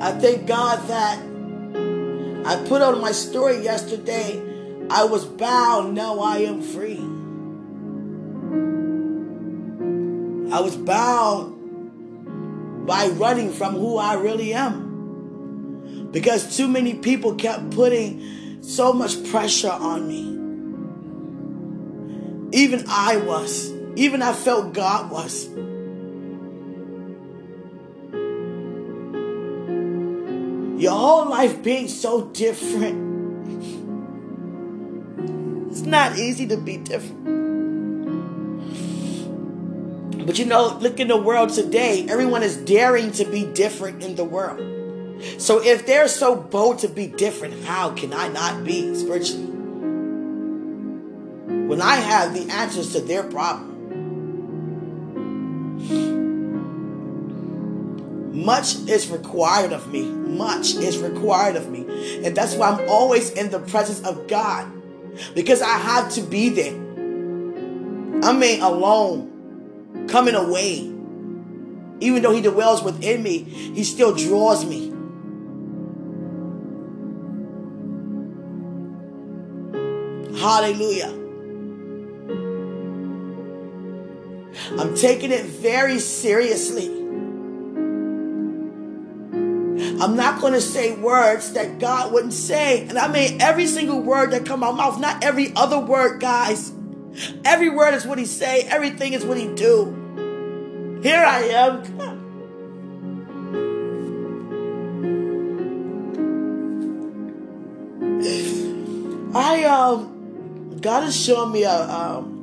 [0.01, 1.19] I thank God that
[2.47, 4.43] I put on my story yesterday.
[4.91, 7.08] I was bound, now I am free.
[10.51, 11.57] I was bound
[12.87, 16.09] by running from who I really am.
[16.11, 20.37] Because too many people kept putting so much pressure on me.
[22.59, 23.71] Even I was.
[23.97, 25.49] Even I felt God was.
[30.81, 33.07] Your whole life being so different.
[35.71, 37.38] It's not easy to be different.
[40.29, 44.15] But you know, look in the world today, everyone is daring to be different in
[44.15, 44.61] the world.
[45.39, 49.47] So if they're so bold to be different, how can I not be spiritually?
[51.67, 53.77] When I have the answers to their problem.
[58.45, 60.03] Much is required of me.
[60.03, 61.87] Much is required of me.
[62.23, 64.71] And that's why I'm always in the presence of God.
[65.35, 66.75] Because I have to be there.
[68.23, 69.28] I mean, alone,
[70.09, 70.93] coming away.
[72.01, 74.95] Even though He dwells within me, He still draws me.
[80.39, 81.15] Hallelujah.
[84.79, 86.87] I'm taking it very seriously.
[90.01, 92.87] I'm not going to say words that God wouldn't say.
[92.87, 96.21] And I mean every single word that come out my mouth, not every other word,
[96.21, 96.73] guys.
[97.45, 98.63] Every word is what he say.
[98.63, 99.98] Everything is what he do.
[101.03, 101.83] Here I am.
[109.35, 112.39] I um God has shown me a um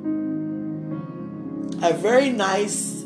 [1.82, 3.06] a very nice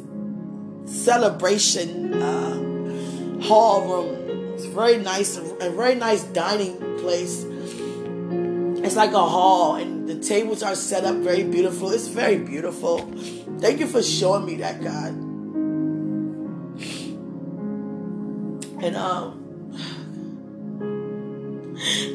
[0.86, 4.54] celebration uh, hall room.
[4.54, 7.46] It's very nice, a very nice dining place.
[8.84, 11.92] It's like a hall, and the tables are set up very beautiful.
[11.92, 13.00] It's very beautiful.
[13.60, 15.29] Thank you for showing me that, God.
[18.82, 19.76] And um,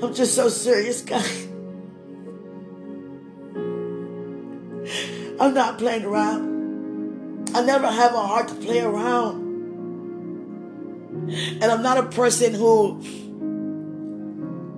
[0.02, 1.24] I'm just so serious, God.
[5.40, 7.50] I'm not playing around.
[7.54, 9.44] I never have a heart to play around.
[11.30, 13.00] And I'm not a person who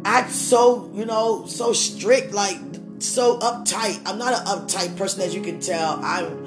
[0.05, 2.59] acts so, you know, so strict, like
[2.99, 4.01] so uptight.
[4.07, 5.99] I'm not an uptight person, as you can tell.
[6.03, 6.45] I'm,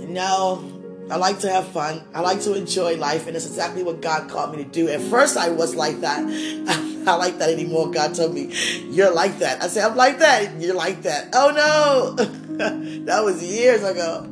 [0.00, 0.71] you know,
[1.10, 2.02] I like to have fun.
[2.14, 4.88] I like to enjoy life, and it's exactly what God called me to do.
[4.88, 6.20] At first, I was like that.
[6.68, 7.90] I'm not like that anymore.
[7.90, 8.52] God told me,
[8.88, 9.62] You're like that.
[9.62, 10.60] I said, I'm like that.
[10.60, 11.30] You're like that.
[11.34, 12.24] Oh no.
[13.04, 14.28] that was years ago.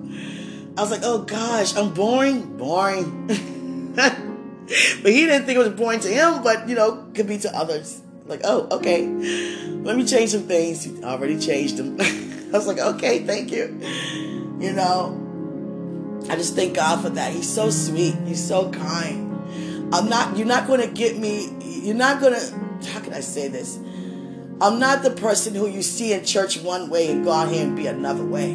[0.76, 3.26] I was like, oh gosh, I'm boring, boring.
[3.96, 7.54] but he didn't think it was boring to him, but you know, could be to
[7.54, 8.00] others.
[8.26, 10.84] Like, oh, okay, let me change some things.
[10.84, 11.96] He already changed them.
[12.00, 13.78] I was like, okay, thank you.
[14.60, 15.29] You know,
[16.30, 17.32] I just thank God for that.
[17.32, 18.14] He's so sweet.
[18.24, 19.90] He's so kind.
[19.92, 20.36] I'm not.
[20.36, 21.52] You're not going to get me.
[21.60, 22.88] You're not going to.
[22.92, 23.78] How can I say this?
[24.60, 27.66] I'm not the person who you see in church one way and go out here
[27.66, 28.52] and be another way.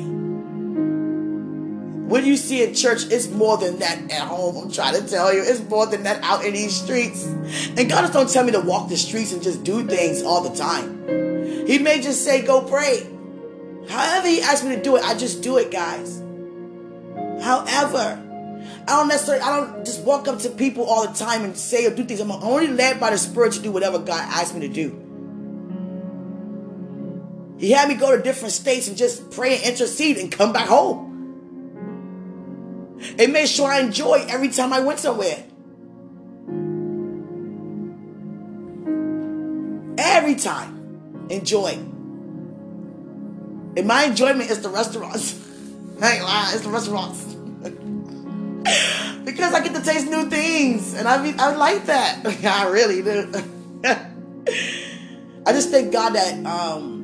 [2.08, 4.56] What you see in church is more than that at home.
[4.56, 7.26] I'm trying to tell you, it's more than that out in these streets.
[7.26, 10.48] And God just don't tell me to walk the streets and just do things all
[10.48, 11.68] the time.
[11.68, 13.06] He may just say, go pray.
[13.90, 16.22] However He asks me to do it, I just do it, guys.
[17.42, 18.22] However,
[18.88, 21.86] I don't necessarily, I don't just walk up to people all the time and say
[21.86, 22.20] or do things.
[22.20, 25.02] I'm only led by the Spirit to do whatever God asks me to do.
[27.58, 30.68] He had me go to different states and just pray and intercede and come back
[30.68, 31.14] home.
[33.18, 35.44] It made sure I enjoyed every time I went somewhere.
[39.98, 41.28] Every time.
[41.30, 41.70] Enjoy.
[43.78, 45.42] And my enjoyment is the restaurants.
[46.02, 47.24] I ain't lying, it's the restaurants.
[49.26, 50.94] because I get to taste new things.
[50.94, 52.26] And I mean I like that.
[52.46, 53.32] I really do.
[55.48, 56.96] I just thank God that um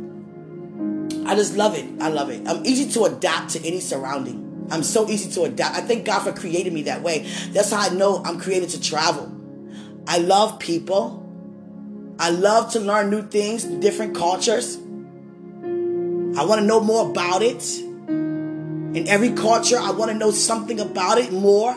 [1.26, 1.86] I just love it.
[2.02, 2.48] I love it.
[2.48, 4.68] I'm easy to adapt to any surrounding.
[4.72, 5.76] I'm so easy to adapt.
[5.76, 7.28] I thank God for creating me that way.
[7.52, 9.32] That's how I know I'm created to travel.
[10.08, 11.20] I love people.
[12.20, 14.78] I love to learn new things, different cultures.
[14.78, 17.64] I want to know more about it.
[18.94, 21.76] In every culture, I want to know something about it more.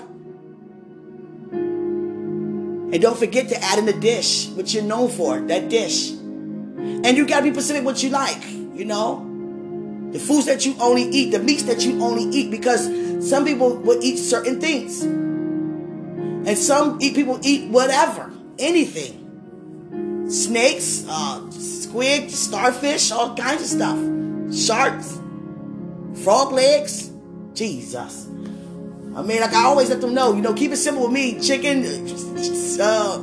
[2.93, 6.11] And don't forget to add in the dish, which you're known for, that dish.
[6.11, 9.31] And you got to be specific what you like, you know?
[10.12, 12.89] The foods that you only eat, the meats that you only eat, because
[13.29, 15.03] some people will eat certain things.
[15.03, 20.27] And some eat people eat whatever, anything.
[20.29, 23.99] Snakes, uh, squid, starfish, all kinds of stuff.
[24.55, 25.19] Sharks,
[26.23, 27.11] frog legs.
[27.55, 28.29] Jesus.
[29.17, 31.41] I mean, like I always let them know, you know, keep it simple with me.
[31.41, 31.85] Chicken,
[32.81, 33.19] uh,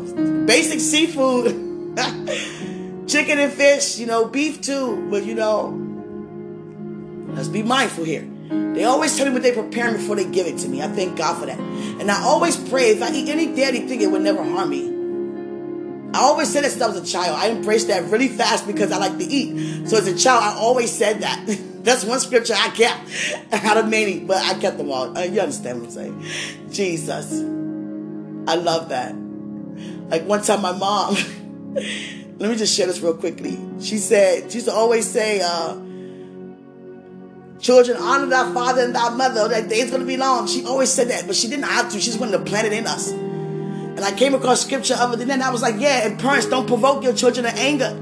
[0.46, 1.98] basic seafood,
[3.08, 5.08] chicken and fish, you know, beef too.
[5.12, 5.92] But you know,
[7.34, 8.28] Let's be mindful here.
[8.50, 10.82] They always tell me what they prepare before they give it to me.
[10.82, 11.58] I thank God for that.
[11.58, 14.89] And I always pray if I eat any deadly thing, it would never harm me.
[16.14, 17.38] I always said that since I was a child.
[17.38, 19.88] I embraced that really fast because I like to eat.
[19.88, 21.60] So as a child, I always said that.
[21.84, 25.17] That's one scripture I kept out of many, but I kept them all.
[25.17, 26.25] Uh, you understand what I'm saying?
[26.71, 27.41] Jesus.
[28.47, 29.15] I love that.
[30.09, 31.15] Like one time my mom,
[31.73, 33.59] let me just share this real quickly.
[33.79, 35.77] She said, she used to always say, uh,
[37.61, 39.47] Children, honor thy father and thy mother.
[39.47, 40.47] That day's going to be long.
[40.47, 41.99] She always said that, but she didn't have to.
[41.99, 43.11] She just wanted to plant it in us.
[43.11, 46.65] And I came across scripture it, and then I was like, yeah, and parents, don't
[46.65, 47.95] provoke your children to anger.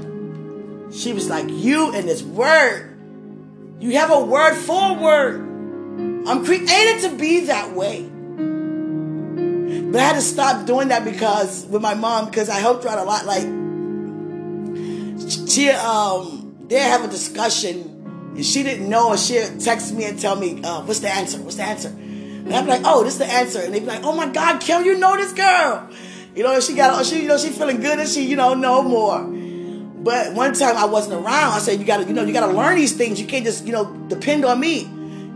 [0.92, 2.89] She was like, you and this word.
[3.80, 5.40] You have a word for word.
[6.26, 8.02] I'm created to be that way.
[9.90, 12.90] But I had to stop doing that because with my mom, because I helped her
[12.90, 13.24] out a lot.
[13.24, 13.42] Like
[15.48, 20.18] she um they have a discussion and she didn't know, and she'd text me and
[20.18, 21.40] tell me, uh, what's the answer?
[21.40, 21.88] What's the answer?
[21.88, 23.60] And be like, oh, this is the answer.
[23.60, 25.88] And they'd be like, oh my God, Kim, you know this girl.
[26.34, 28.82] You know, she got, she, you know, she feeling good and she, you know, know
[28.82, 29.20] more.
[30.02, 31.52] But one time I wasn't around.
[31.52, 33.20] I said, you gotta, you know, you gotta learn these things.
[33.20, 34.88] You can't just, you know, depend on me.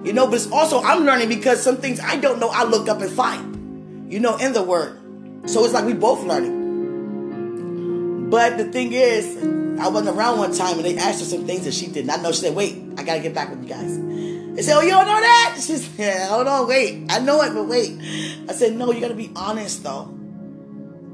[0.05, 2.89] You know, but it's also, I'm learning because some things I don't know, I look
[2.89, 5.01] up and find, you know, in the word.
[5.49, 6.65] So it's like we both learning.
[8.31, 9.37] But the thing is,
[9.79, 12.23] I wasn't around one time and they asked her some things that she did not
[12.23, 12.33] know.
[12.33, 13.99] She said, wait, I gotta get back with you guys.
[14.57, 15.57] They said, oh, you don't know that?
[15.61, 17.07] She said, hold on, wait.
[17.11, 17.99] I know it, but wait.
[18.49, 20.09] I said, no, you gotta be honest though.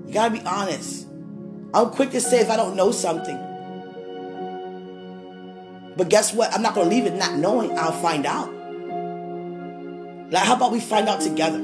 [0.07, 1.07] You gotta be honest.
[1.73, 3.39] I'm quick to say if I don't know something.
[5.97, 6.53] But guess what?
[6.55, 7.79] I'm not gonna leave it not knowing.
[7.79, 8.51] I'll find out.
[10.31, 11.59] Like, how about we find out together?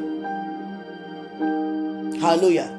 [2.21, 2.73] Hallelujah.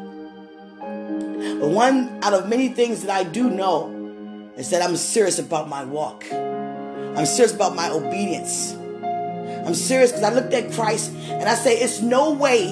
[1.59, 5.69] But one out of many things that I do know is that I'm serious about
[5.69, 6.25] my walk.
[6.31, 8.73] I'm serious about my obedience.
[8.73, 12.67] I'm serious because I looked at Christ and I say, it's no way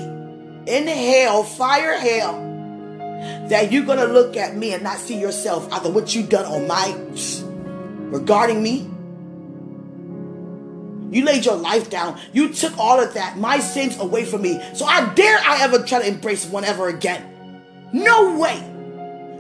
[0.68, 2.40] in hell, fire hell,
[3.50, 6.46] that you're going to look at me and not see yourself after what you've done
[6.46, 6.96] on my,
[8.12, 8.90] regarding me.
[11.16, 12.20] You laid your life down.
[12.34, 14.62] You took all of that, my sins away from me.
[14.74, 17.24] So I dare I ever try to embrace one ever again.
[17.94, 18.62] No way.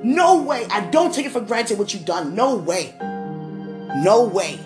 [0.03, 0.65] No way.
[0.69, 2.35] I don't take it for granted what you've done.
[2.35, 2.95] No way.
[2.99, 4.59] No way.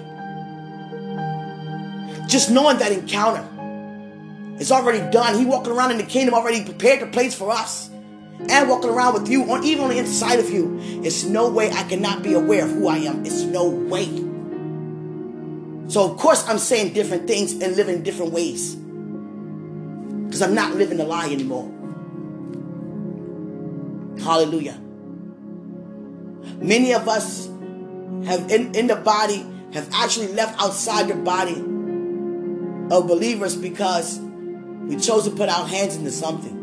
[2.27, 3.47] Just knowing that encounter
[4.59, 5.39] is already done.
[5.39, 7.88] He walking around in the kingdom already prepared the place for us.
[8.47, 11.71] And walking around with you, or even on the inside of you, it's no way
[11.71, 13.25] I cannot be aware of who I am.
[13.25, 14.07] It's no way.
[15.89, 18.75] So of course I'm saying different things and living different ways.
[18.75, 21.69] Because I'm not living a lie anymore.
[24.23, 24.79] Hallelujah.
[26.61, 27.47] Many of us
[28.25, 31.55] have in, in the body have actually left outside the body
[32.93, 36.58] of believers because we chose to put our hands into something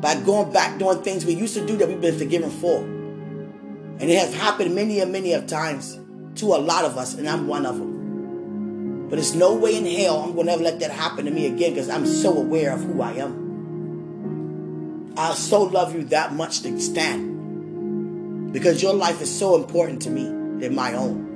[0.00, 2.80] by going back doing things we used to do that we've been forgiven for.
[2.80, 5.98] And it has happened many and many of times
[6.36, 9.08] to a lot of us, and I'm one of them.
[9.10, 11.46] But there's no way in hell I'm going to ever let that happen to me
[11.46, 15.12] again because I'm so aware of who I am.
[15.16, 20.10] I so love you that much to stand because your life is so important to
[20.10, 20.22] me
[20.60, 21.26] than my own.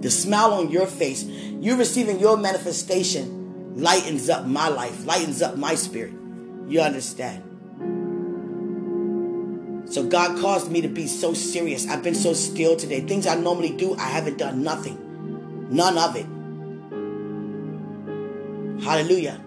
[0.00, 5.56] The smile on your face, you receiving your manifestation lightens up my life, lightens up
[5.56, 6.14] my spirit.
[6.70, 7.42] You understand?
[9.92, 11.88] So God caused me to be so serious.
[11.88, 13.00] I've been so still today.
[13.00, 15.68] Things I normally do, I haven't done nothing.
[15.68, 16.26] None of it.
[18.84, 19.40] Hallelujah.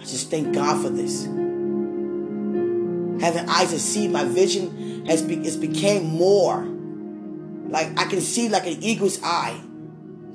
[0.00, 1.26] I just thank God for this
[3.22, 6.62] having eyes to see, my vision has be, it's became more.
[7.68, 9.58] Like I can see like an eagle's eye.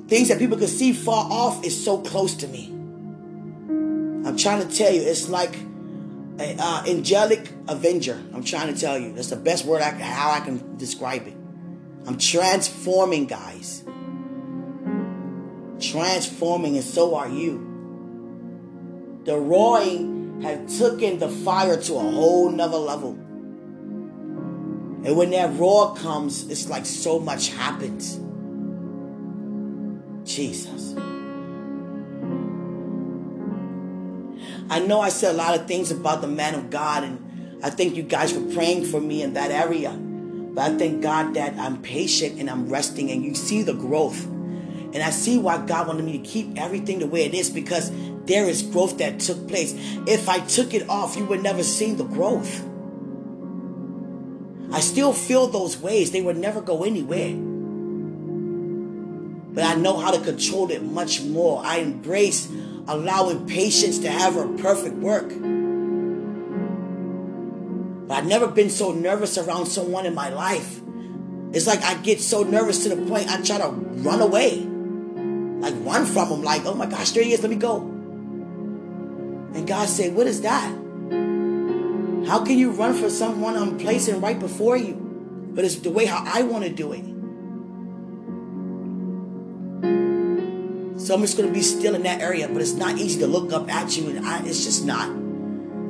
[0.06, 2.77] Things that people can see far off is so close to me.
[4.28, 8.22] I'm trying to tell you, it's like an uh, angelic avenger.
[8.34, 9.14] I'm trying to tell you.
[9.14, 11.32] That's the best word I, how I can describe it.
[12.06, 13.84] I'm transforming, guys.
[15.80, 19.22] Transforming, and so are you.
[19.24, 23.12] The roaring have taken the fire to a whole nother level.
[25.04, 28.20] And when that roar comes, it's like so much happens.
[30.30, 30.94] Jesus.
[34.70, 37.70] I know I said a lot of things about the man of God, and I
[37.70, 39.90] thank you guys for praying for me in that area.
[39.90, 44.26] But I thank God that I'm patient and I'm resting, and you see the growth.
[44.26, 47.90] And I see why God wanted me to keep everything the way it is because
[48.24, 49.74] there is growth that took place.
[50.06, 52.64] If I took it off, you would never see the growth.
[54.70, 56.10] I still feel those ways.
[56.10, 57.34] They would never go anywhere.
[59.54, 61.62] But I know how to control it much more.
[61.64, 62.48] I embrace
[62.88, 65.28] allowing patience to have her perfect work.
[68.08, 70.80] But I've never been so nervous around someone in my life.
[71.52, 74.64] It's like I get so nervous to the point I try to run away.
[75.60, 77.80] Like run from him, like, oh my gosh, there he is, let me go.
[79.54, 80.70] And God said, What is that?
[82.26, 84.94] How can you run for someone I'm placing right before you?
[85.54, 87.04] But it's the way how I want to do it.
[90.98, 93.28] So I'm just going to be still in that area, but it's not easy to
[93.28, 95.08] look up at you, and I, it's just not.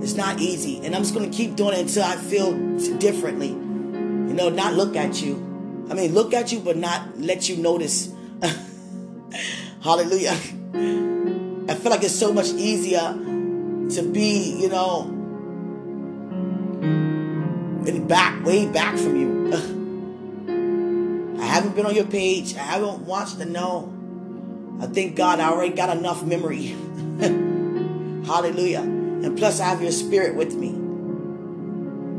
[0.03, 2.53] It's not easy, and I'm just going to keep doing it until I feel
[2.99, 3.49] differently.
[3.49, 5.37] You know, not look at you.
[5.91, 8.13] I mean, look at you, but not let you notice.
[9.83, 10.33] Hallelujah.
[10.33, 15.05] I feel like it's so much easier to be, you know,
[17.87, 19.49] in back, way back from you.
[21.41, 22.55] I haven't been on your page.
[22.57, 23.98] I haven't watched the know.
[24.81, 26.67] I thank God I already got enough memory.
[28.27, 28.83] Hallelujah.
[28.83, 30.77] And plus, I have your spirit with me.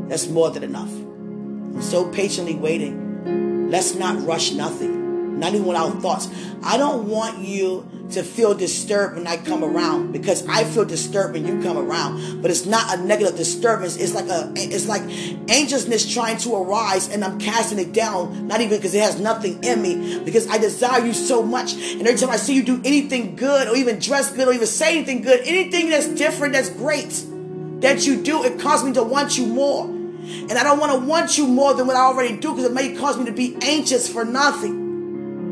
[0.08, 0.90] That's more than enough.
[0.90, 3.70] I'm so patiently waiting.
[3.70, 4.89] Let's not rush nothing,
[5.38, 6.28] not even with our thoughts.
[6.62, 11.34] I don't want you to feel disturbed when I come around because I feel disturbed
[11.34, 12.42] when you come around.
[12.42, 13.96] But it's not a negative disturbance.
[13.96, 15.02] It's like a it's like
[15.48, 19.62] anxiousness trying to arise and I'm casting it down, not even because it has nothing
[19.62, 21.74] in me, because I desire you so much.
[21.74, 24.66] And every time I see you do anything good or even dress good or even
[24.66, 27.24] say anything good, anything that's different, that's great
[27.80, 29.86] that you do, it causes me to want you more.
[29.86, 32.72] And I don't want to want you more than what I already do because it
[32.72, 34.79] may cause me to be anxious for nothing.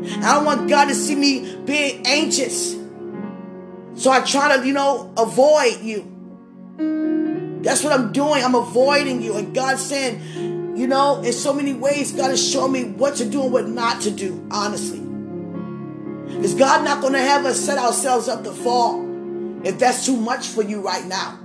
[0.05, 2.75] I don't want God to see me being anxious.
[3.95, 6.15] So I try to, you know, avoid you.
[7.61, 8.43] That's what I'm doing.
[8.43, 9.35] I'm avoiding you.
[9.35, 13.25] And God's saying, you know, in so many ways, God is showing me what to
[13.25, 14.99] do and what not to do, honestly.
[16.41, 19.05] Is God not going to have us set ourselves up to fall
[19.65, 21.37] if that's too much for you right now?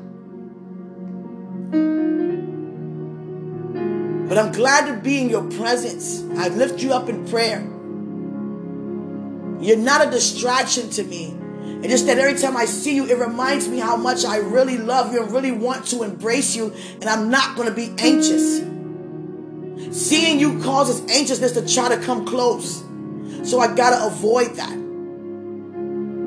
[4.28, 6.22] But I'm glad to be in your presence.
[6.38, 7.68] I lift you up in prayer.
[9.64, 11.30] You're not a distraction to me.
[11.30, 14.76] And just that every time I see you, it reminds me how much I really
[14.76, 16.74] love you and really want to embrace you.
[17.00, 18.58] And I'm not going to be anxious.
[19.90, 22.84] Seeing you causes anxiousness to try to come close.
[23.42, 24.76] So I got to avoid that.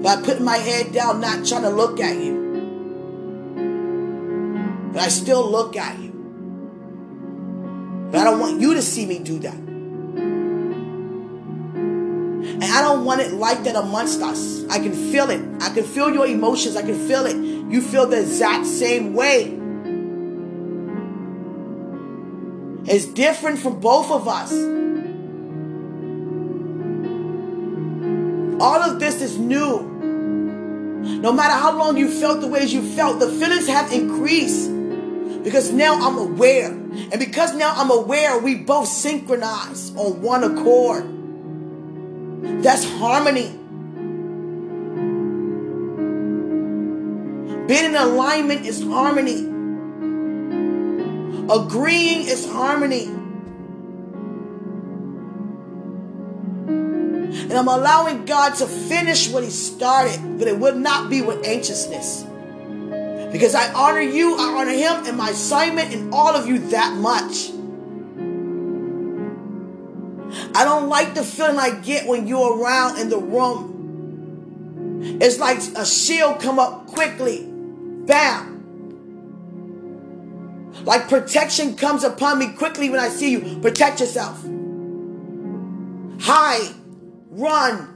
[0.01, 2.43] By putting my head down, not trying to look at you.
[4.93, 6.09] But I still look at you.
[8.11, 9.66] But I don't want you to see me do that.
[12.43, 14.65] And I don't want it like that amongst us.
[14.69, 15.41] I can feel it.
[15.61, 16.75] I can feel your emotions.
[16.75, 17.35] I can feel it.
[17.35, 19.53] You feel the exact same way.
[22.89, 24.51] It's different from both of us.
[28.61, 29.81] All of this is new.
[31.21, 34.71] No matter how long you felt the ways you felt, the feelings have increased
[35.43, 36.71] because now I'm aware.
[36.71, 41.16] And because now I'm aware, we both synchronize on one accord.
[42.61, 43.51] That's harmony.
[47.67, 49.43] Being in alignment is harmony.
[51.49, 53.05] Agreeing is harmony.
[57.49, 61.45] And I'm allowing God to finish what He started, but it would not be with
[61.45, 62.23] anxiousness.
[63.31, 66.93] Because I honor you, I honor Him, and my assignment, and all of you that
[66.95, 67.51] much.
[70.57, 75.19] I don't like the feeling I get when you're around in the room.
[75.21, 77.45] It's like a shield come up quickly.
[77.47, 78.55] Bam.
[80.83, 83.59] Like protection comes upon me quickly when I see you.
[83.61, 84.43] Protect yourself.
[86.21, 86.73] Hide.
[87.29, 87.95] Run.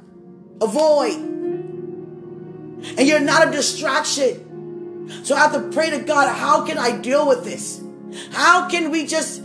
[0.62, 1.16] Avoid.
[1.16, 5.10] And you're not a distraction.
[5.24, 7.82] So I have to pray to God, how can I deal with this?
[8.34, 9.41] How can we just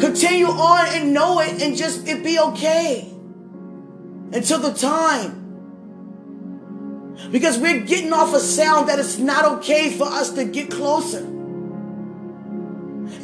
[0.00, 3.10] Continue on and know it and just it be okay
[4.32, 5.46] until the time.
[7.32, 11.24] Because we're getting off a sound that it's not okay for us to get closer.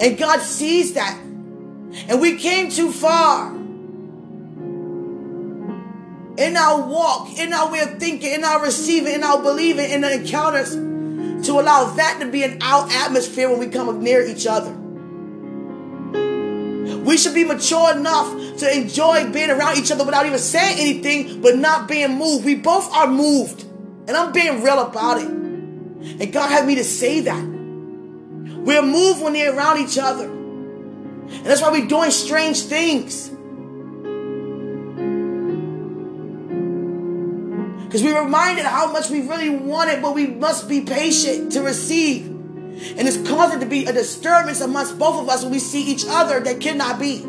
[0.00, 1.16] And God sees that.
[2.08, 3.54] And we came too far
[6.36, 10.00] in our walk, in our way of thinking, in our receiving, in our believing, in
[10.00, 10.74] the encounters
[11.46, 14.74] to allow that to be in our atmosphere when we come near each other.
[17.05, 21.42] We should be mature enough to enjoy being around each other without even saying anything,
[21.42, 22.44] but not being moved.
[22.44, 23.62] We both are moved.
[24.07, 25.28] And I'm being real about it.
[25.28, 27.42] And God had me to say that.
[27.42, 30.24] We're moved when they're around each other.
[30.24, 33.28] And that's why we're doing strange things.
[37.84, 41.62] Because we're reminded how much we really want it, but we must be patient to
[41.62, 42.34] receive.
[42.97, 46.05] And it's causing to be a disturbance amongst both of us when we see each
[46.09, 47.20] other that cannot be.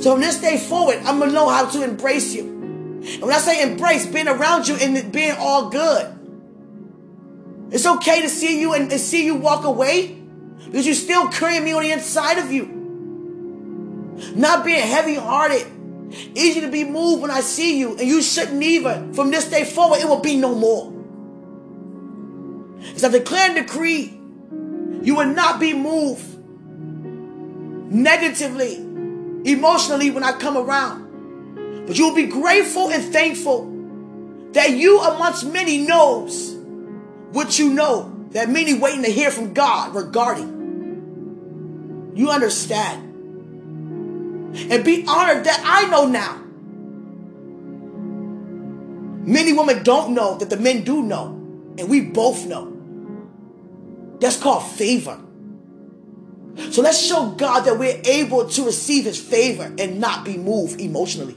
[0.00, 2.42] So from this day forward, I'm gonna know how to embrace you.
[2.42, 6.18] And when I say embrace, being around you and being all good.
[7.70, 10.18] It's okay to see you and, and see you walk away
[10.64, 12.66] because you're still carrying me on the inside of you.
[14.34, 15.66] Not being heavy hearted.
[16.34, 19.08] Easy to be moved when I see you, and you shouldn't either.
[19.14, 20.92] From this day forward, it will be no more.
[23.04, 24.18] I declare and decree,
[25.02, 26.38] you will not be moved
[27.92, 28.76] negatively,
[29.44, 31.86] emotionally when I come around.
[31.86, 33.70] But you will be grateful and thankful
[34.52, 36.54] that you amongst many knows
[37.32, 40.60] what you know that many waiting to hear from God regarding.
[42.14, 43.10] You understand.
[44.70, 46.38] And be honored that I know now.
[49.24, 51.38] Many women don't know that the men do know.
[51.78, 52.71] And we both know.
[54.22, 55.18] That's called favor.
[56.70, 60.80] So let's show God that we're able to receive His favor and not be moved
[60.80, 61.34] emotionally.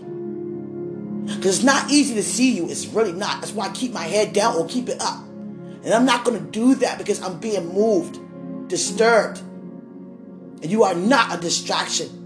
[1.25, 2.69] Because it's not easy to see you.
[2.69, 3.41] It's really not.
[3.41, 5.19] That's why I keep my head down or keep it up.
[5.25, 8.19] And I'm not going to do that because I'm being moved,
[8.67, 9.39] disturbed.
[9.39, 12.21] And you are not a distraction.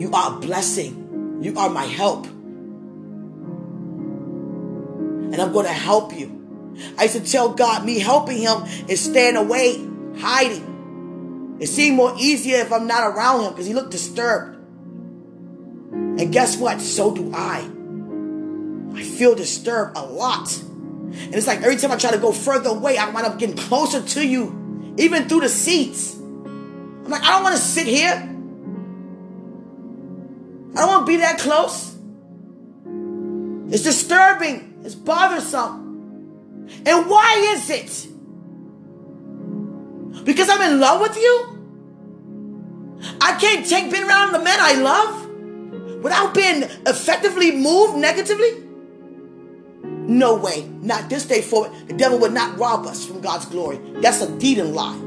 [0.00, 1.40] You are a blessing.
[1.42, 2.24] You are my help.
[5.26, 6.39] And I'm going to help you.
[6.98, 9.86] I used to tell God, me helping him is staying away,
[10.18, 11.58] hiding.
[11.60, 14.56] It seemed more easier if I'm not around him because he looked disturbed.
[15.92, 16.80] And guess what?
[16.80, 17.68] So do I.
[18.94, 20.58] I feel disturbed a lot.
[20.58, 23.56] And it's like every time I try to go further away, I wind up getting
[23.56, 26.14] closer to you, even through the seats.
[26.16, 28.14] I'm like, I don't want to sit here.
[30.76, 31.96] I don't want to be that close.
[33.72, 34.80] It's disturbing.
[34.84, 35.89] It's bothersome.
[36.86, 38.06] And why is it?
[40.24, 41.56] Because I'm in love with you?
[43.20, 45.20] I can't take being around the men I love
[46.02, 48.64] without being effectively moved negatively?
[49.82, 50.68] No way.
[50.80, 51.72] Not this day forward.
[51.88, 53.78] The devil would not rob us from God's glory.
[54.00, 54.98] That's a deed and lie.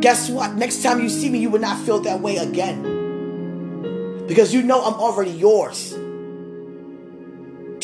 [0.00, 0.54] Guess what?
[0.54, 4.26] Next time you see me, you will not feel that way again.
[4.26, 5.93] Because you know I'm already yours.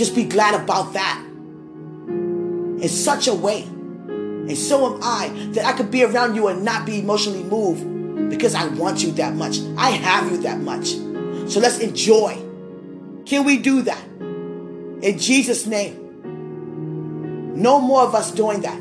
[0.01, 1.23] Just be glad about that.
[2.09, 3.65] In such a way.
[3.65, 8.31] And so am I that I could be around you and not be emotionally moved
[8.31, 9.59] because I want you that much.
[9.77, 10.87] I have you that much.
[11.51, 12.33] So let's enjoy.
[13.27, 14.03] Can we do that?
[14.09, 17.53] In Jesus' name.
[17.61, 18.81] No more of us doing that.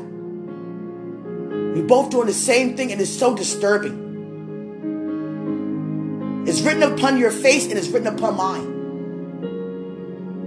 [1.76, 4.08] We're both doing the same thing and it's so disturbing.
[6.48, 8.69] It's written upon your face and it's written upon mine.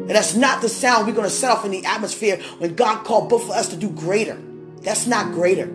[0.04, 3.06] And that's not the sound we're going to set off in the atmosphere when God
[3.06, 4.38] called both of us to do greater.
[4.82, 5.68] That's not greater.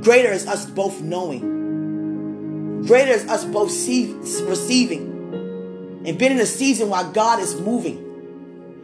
[0.00, 2.82] Greater is us both knowing.
[2.84, 4.12] Greater is us both see,
[4.42, 6.02] receiving.
[6.04, 7.98] And being in a season while God is moving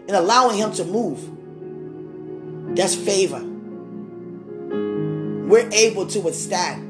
[0.06, 1.18] and allowing Him to move.
[2.76, 3.42] That's favor.
[5.48, 6.86] We're able to withstand.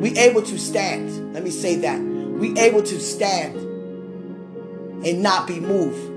[0.00, 1.34] We're able to stand.
[1.34, 2.09] Let me say that
[2.40, 3.54] we able to stand
[5.06, 6.08] and not be moved.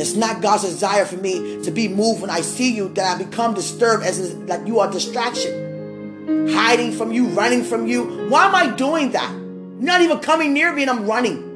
[0.00, 3.18] It's not God's desire for me to be moved when I see you that I
[3.22, 6.46] become disturbed as like you are distraction.
[6.50, 8.28] Hiding from you, running from you.
[8.28, 9.32] Why am I doing that?
[9.32, 11.46] You're not even coming near me and I'm running.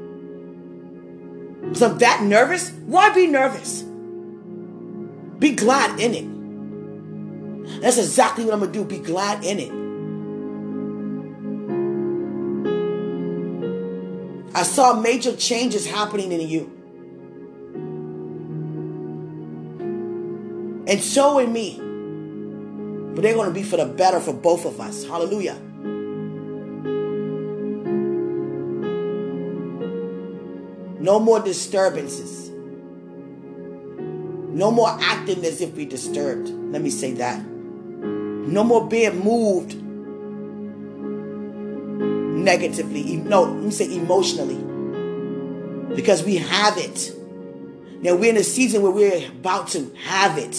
[1.62, 2.70] Because I'm that nervous?
[2.86, 3.82] Why be nervous?
[5.38, 7.80] Be glad in it.
[7.80, 8.84] That's exactly what I'm to do.
[8.84, 9.81] Be glad in it.
[14.54, 16.70] I saw major changes happening in you.
[20.86, 21.78] And so in me.
[23.14, 25.04] But they're going to be for the better for both of us.
[25.04, 25.58] Hallelujah.
[31.00, 32.50] No more disturbances.
[34.54, 36.48] No more acting as if we disturbed.
[36.48, 37.42] Let me say that.
[37.42, 39.81] No more being moved
[42.42, 43.16] negatively.
[43.16, 44.58] No, let me say emotionally.
[45.94, 47.12] Because we have it.
[48.00, 50.54] Now we're in a season where we're about to have it.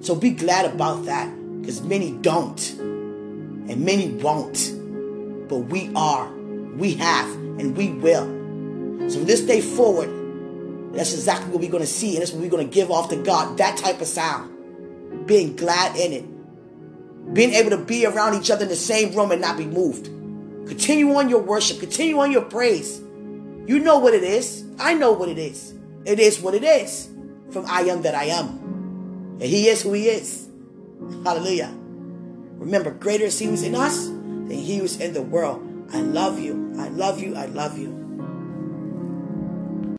[0.00, 1.32] So be glad about that.
[1.60, 2.70] Because many don't.
[2.78, 4.72] And many won't.
[5.48, 6.30] But we are.
[6.76, 7.30] We have.
[7.34, 8.24] And we will.
[9.08, 10.10] So from this day forward,
[10.94, 12.14] that's exactly what we're going to see.
[12.14, 13.58] And that's what we're going to give off to God.
[13.58, 15.26] That type of sound.
[15.26, 17.34] Being glad in it.
[17.34, 20.08] Being able to be around each other in the same room and not be moved.
[20.66, 21.80] Continue on your worship.
[21.80, 23.00] Continue on your praise.
[23.66, 24.64] You know what it is.
[24.78, 25.74] I know what it is.
[26.04, 27.10] It is what it is.
[27.50, 28.48] from I am that I am.
[29.40, 30.48] And he is who he is.
[31.24, 31.72] Hallelujah.
[32.58, 35.62] Remember, greater is he who's in us than he who's in the world.
[35.92, 36.74] I love you.
[36.78, 37.36] I love you.
[37.36, 38.03] I love you.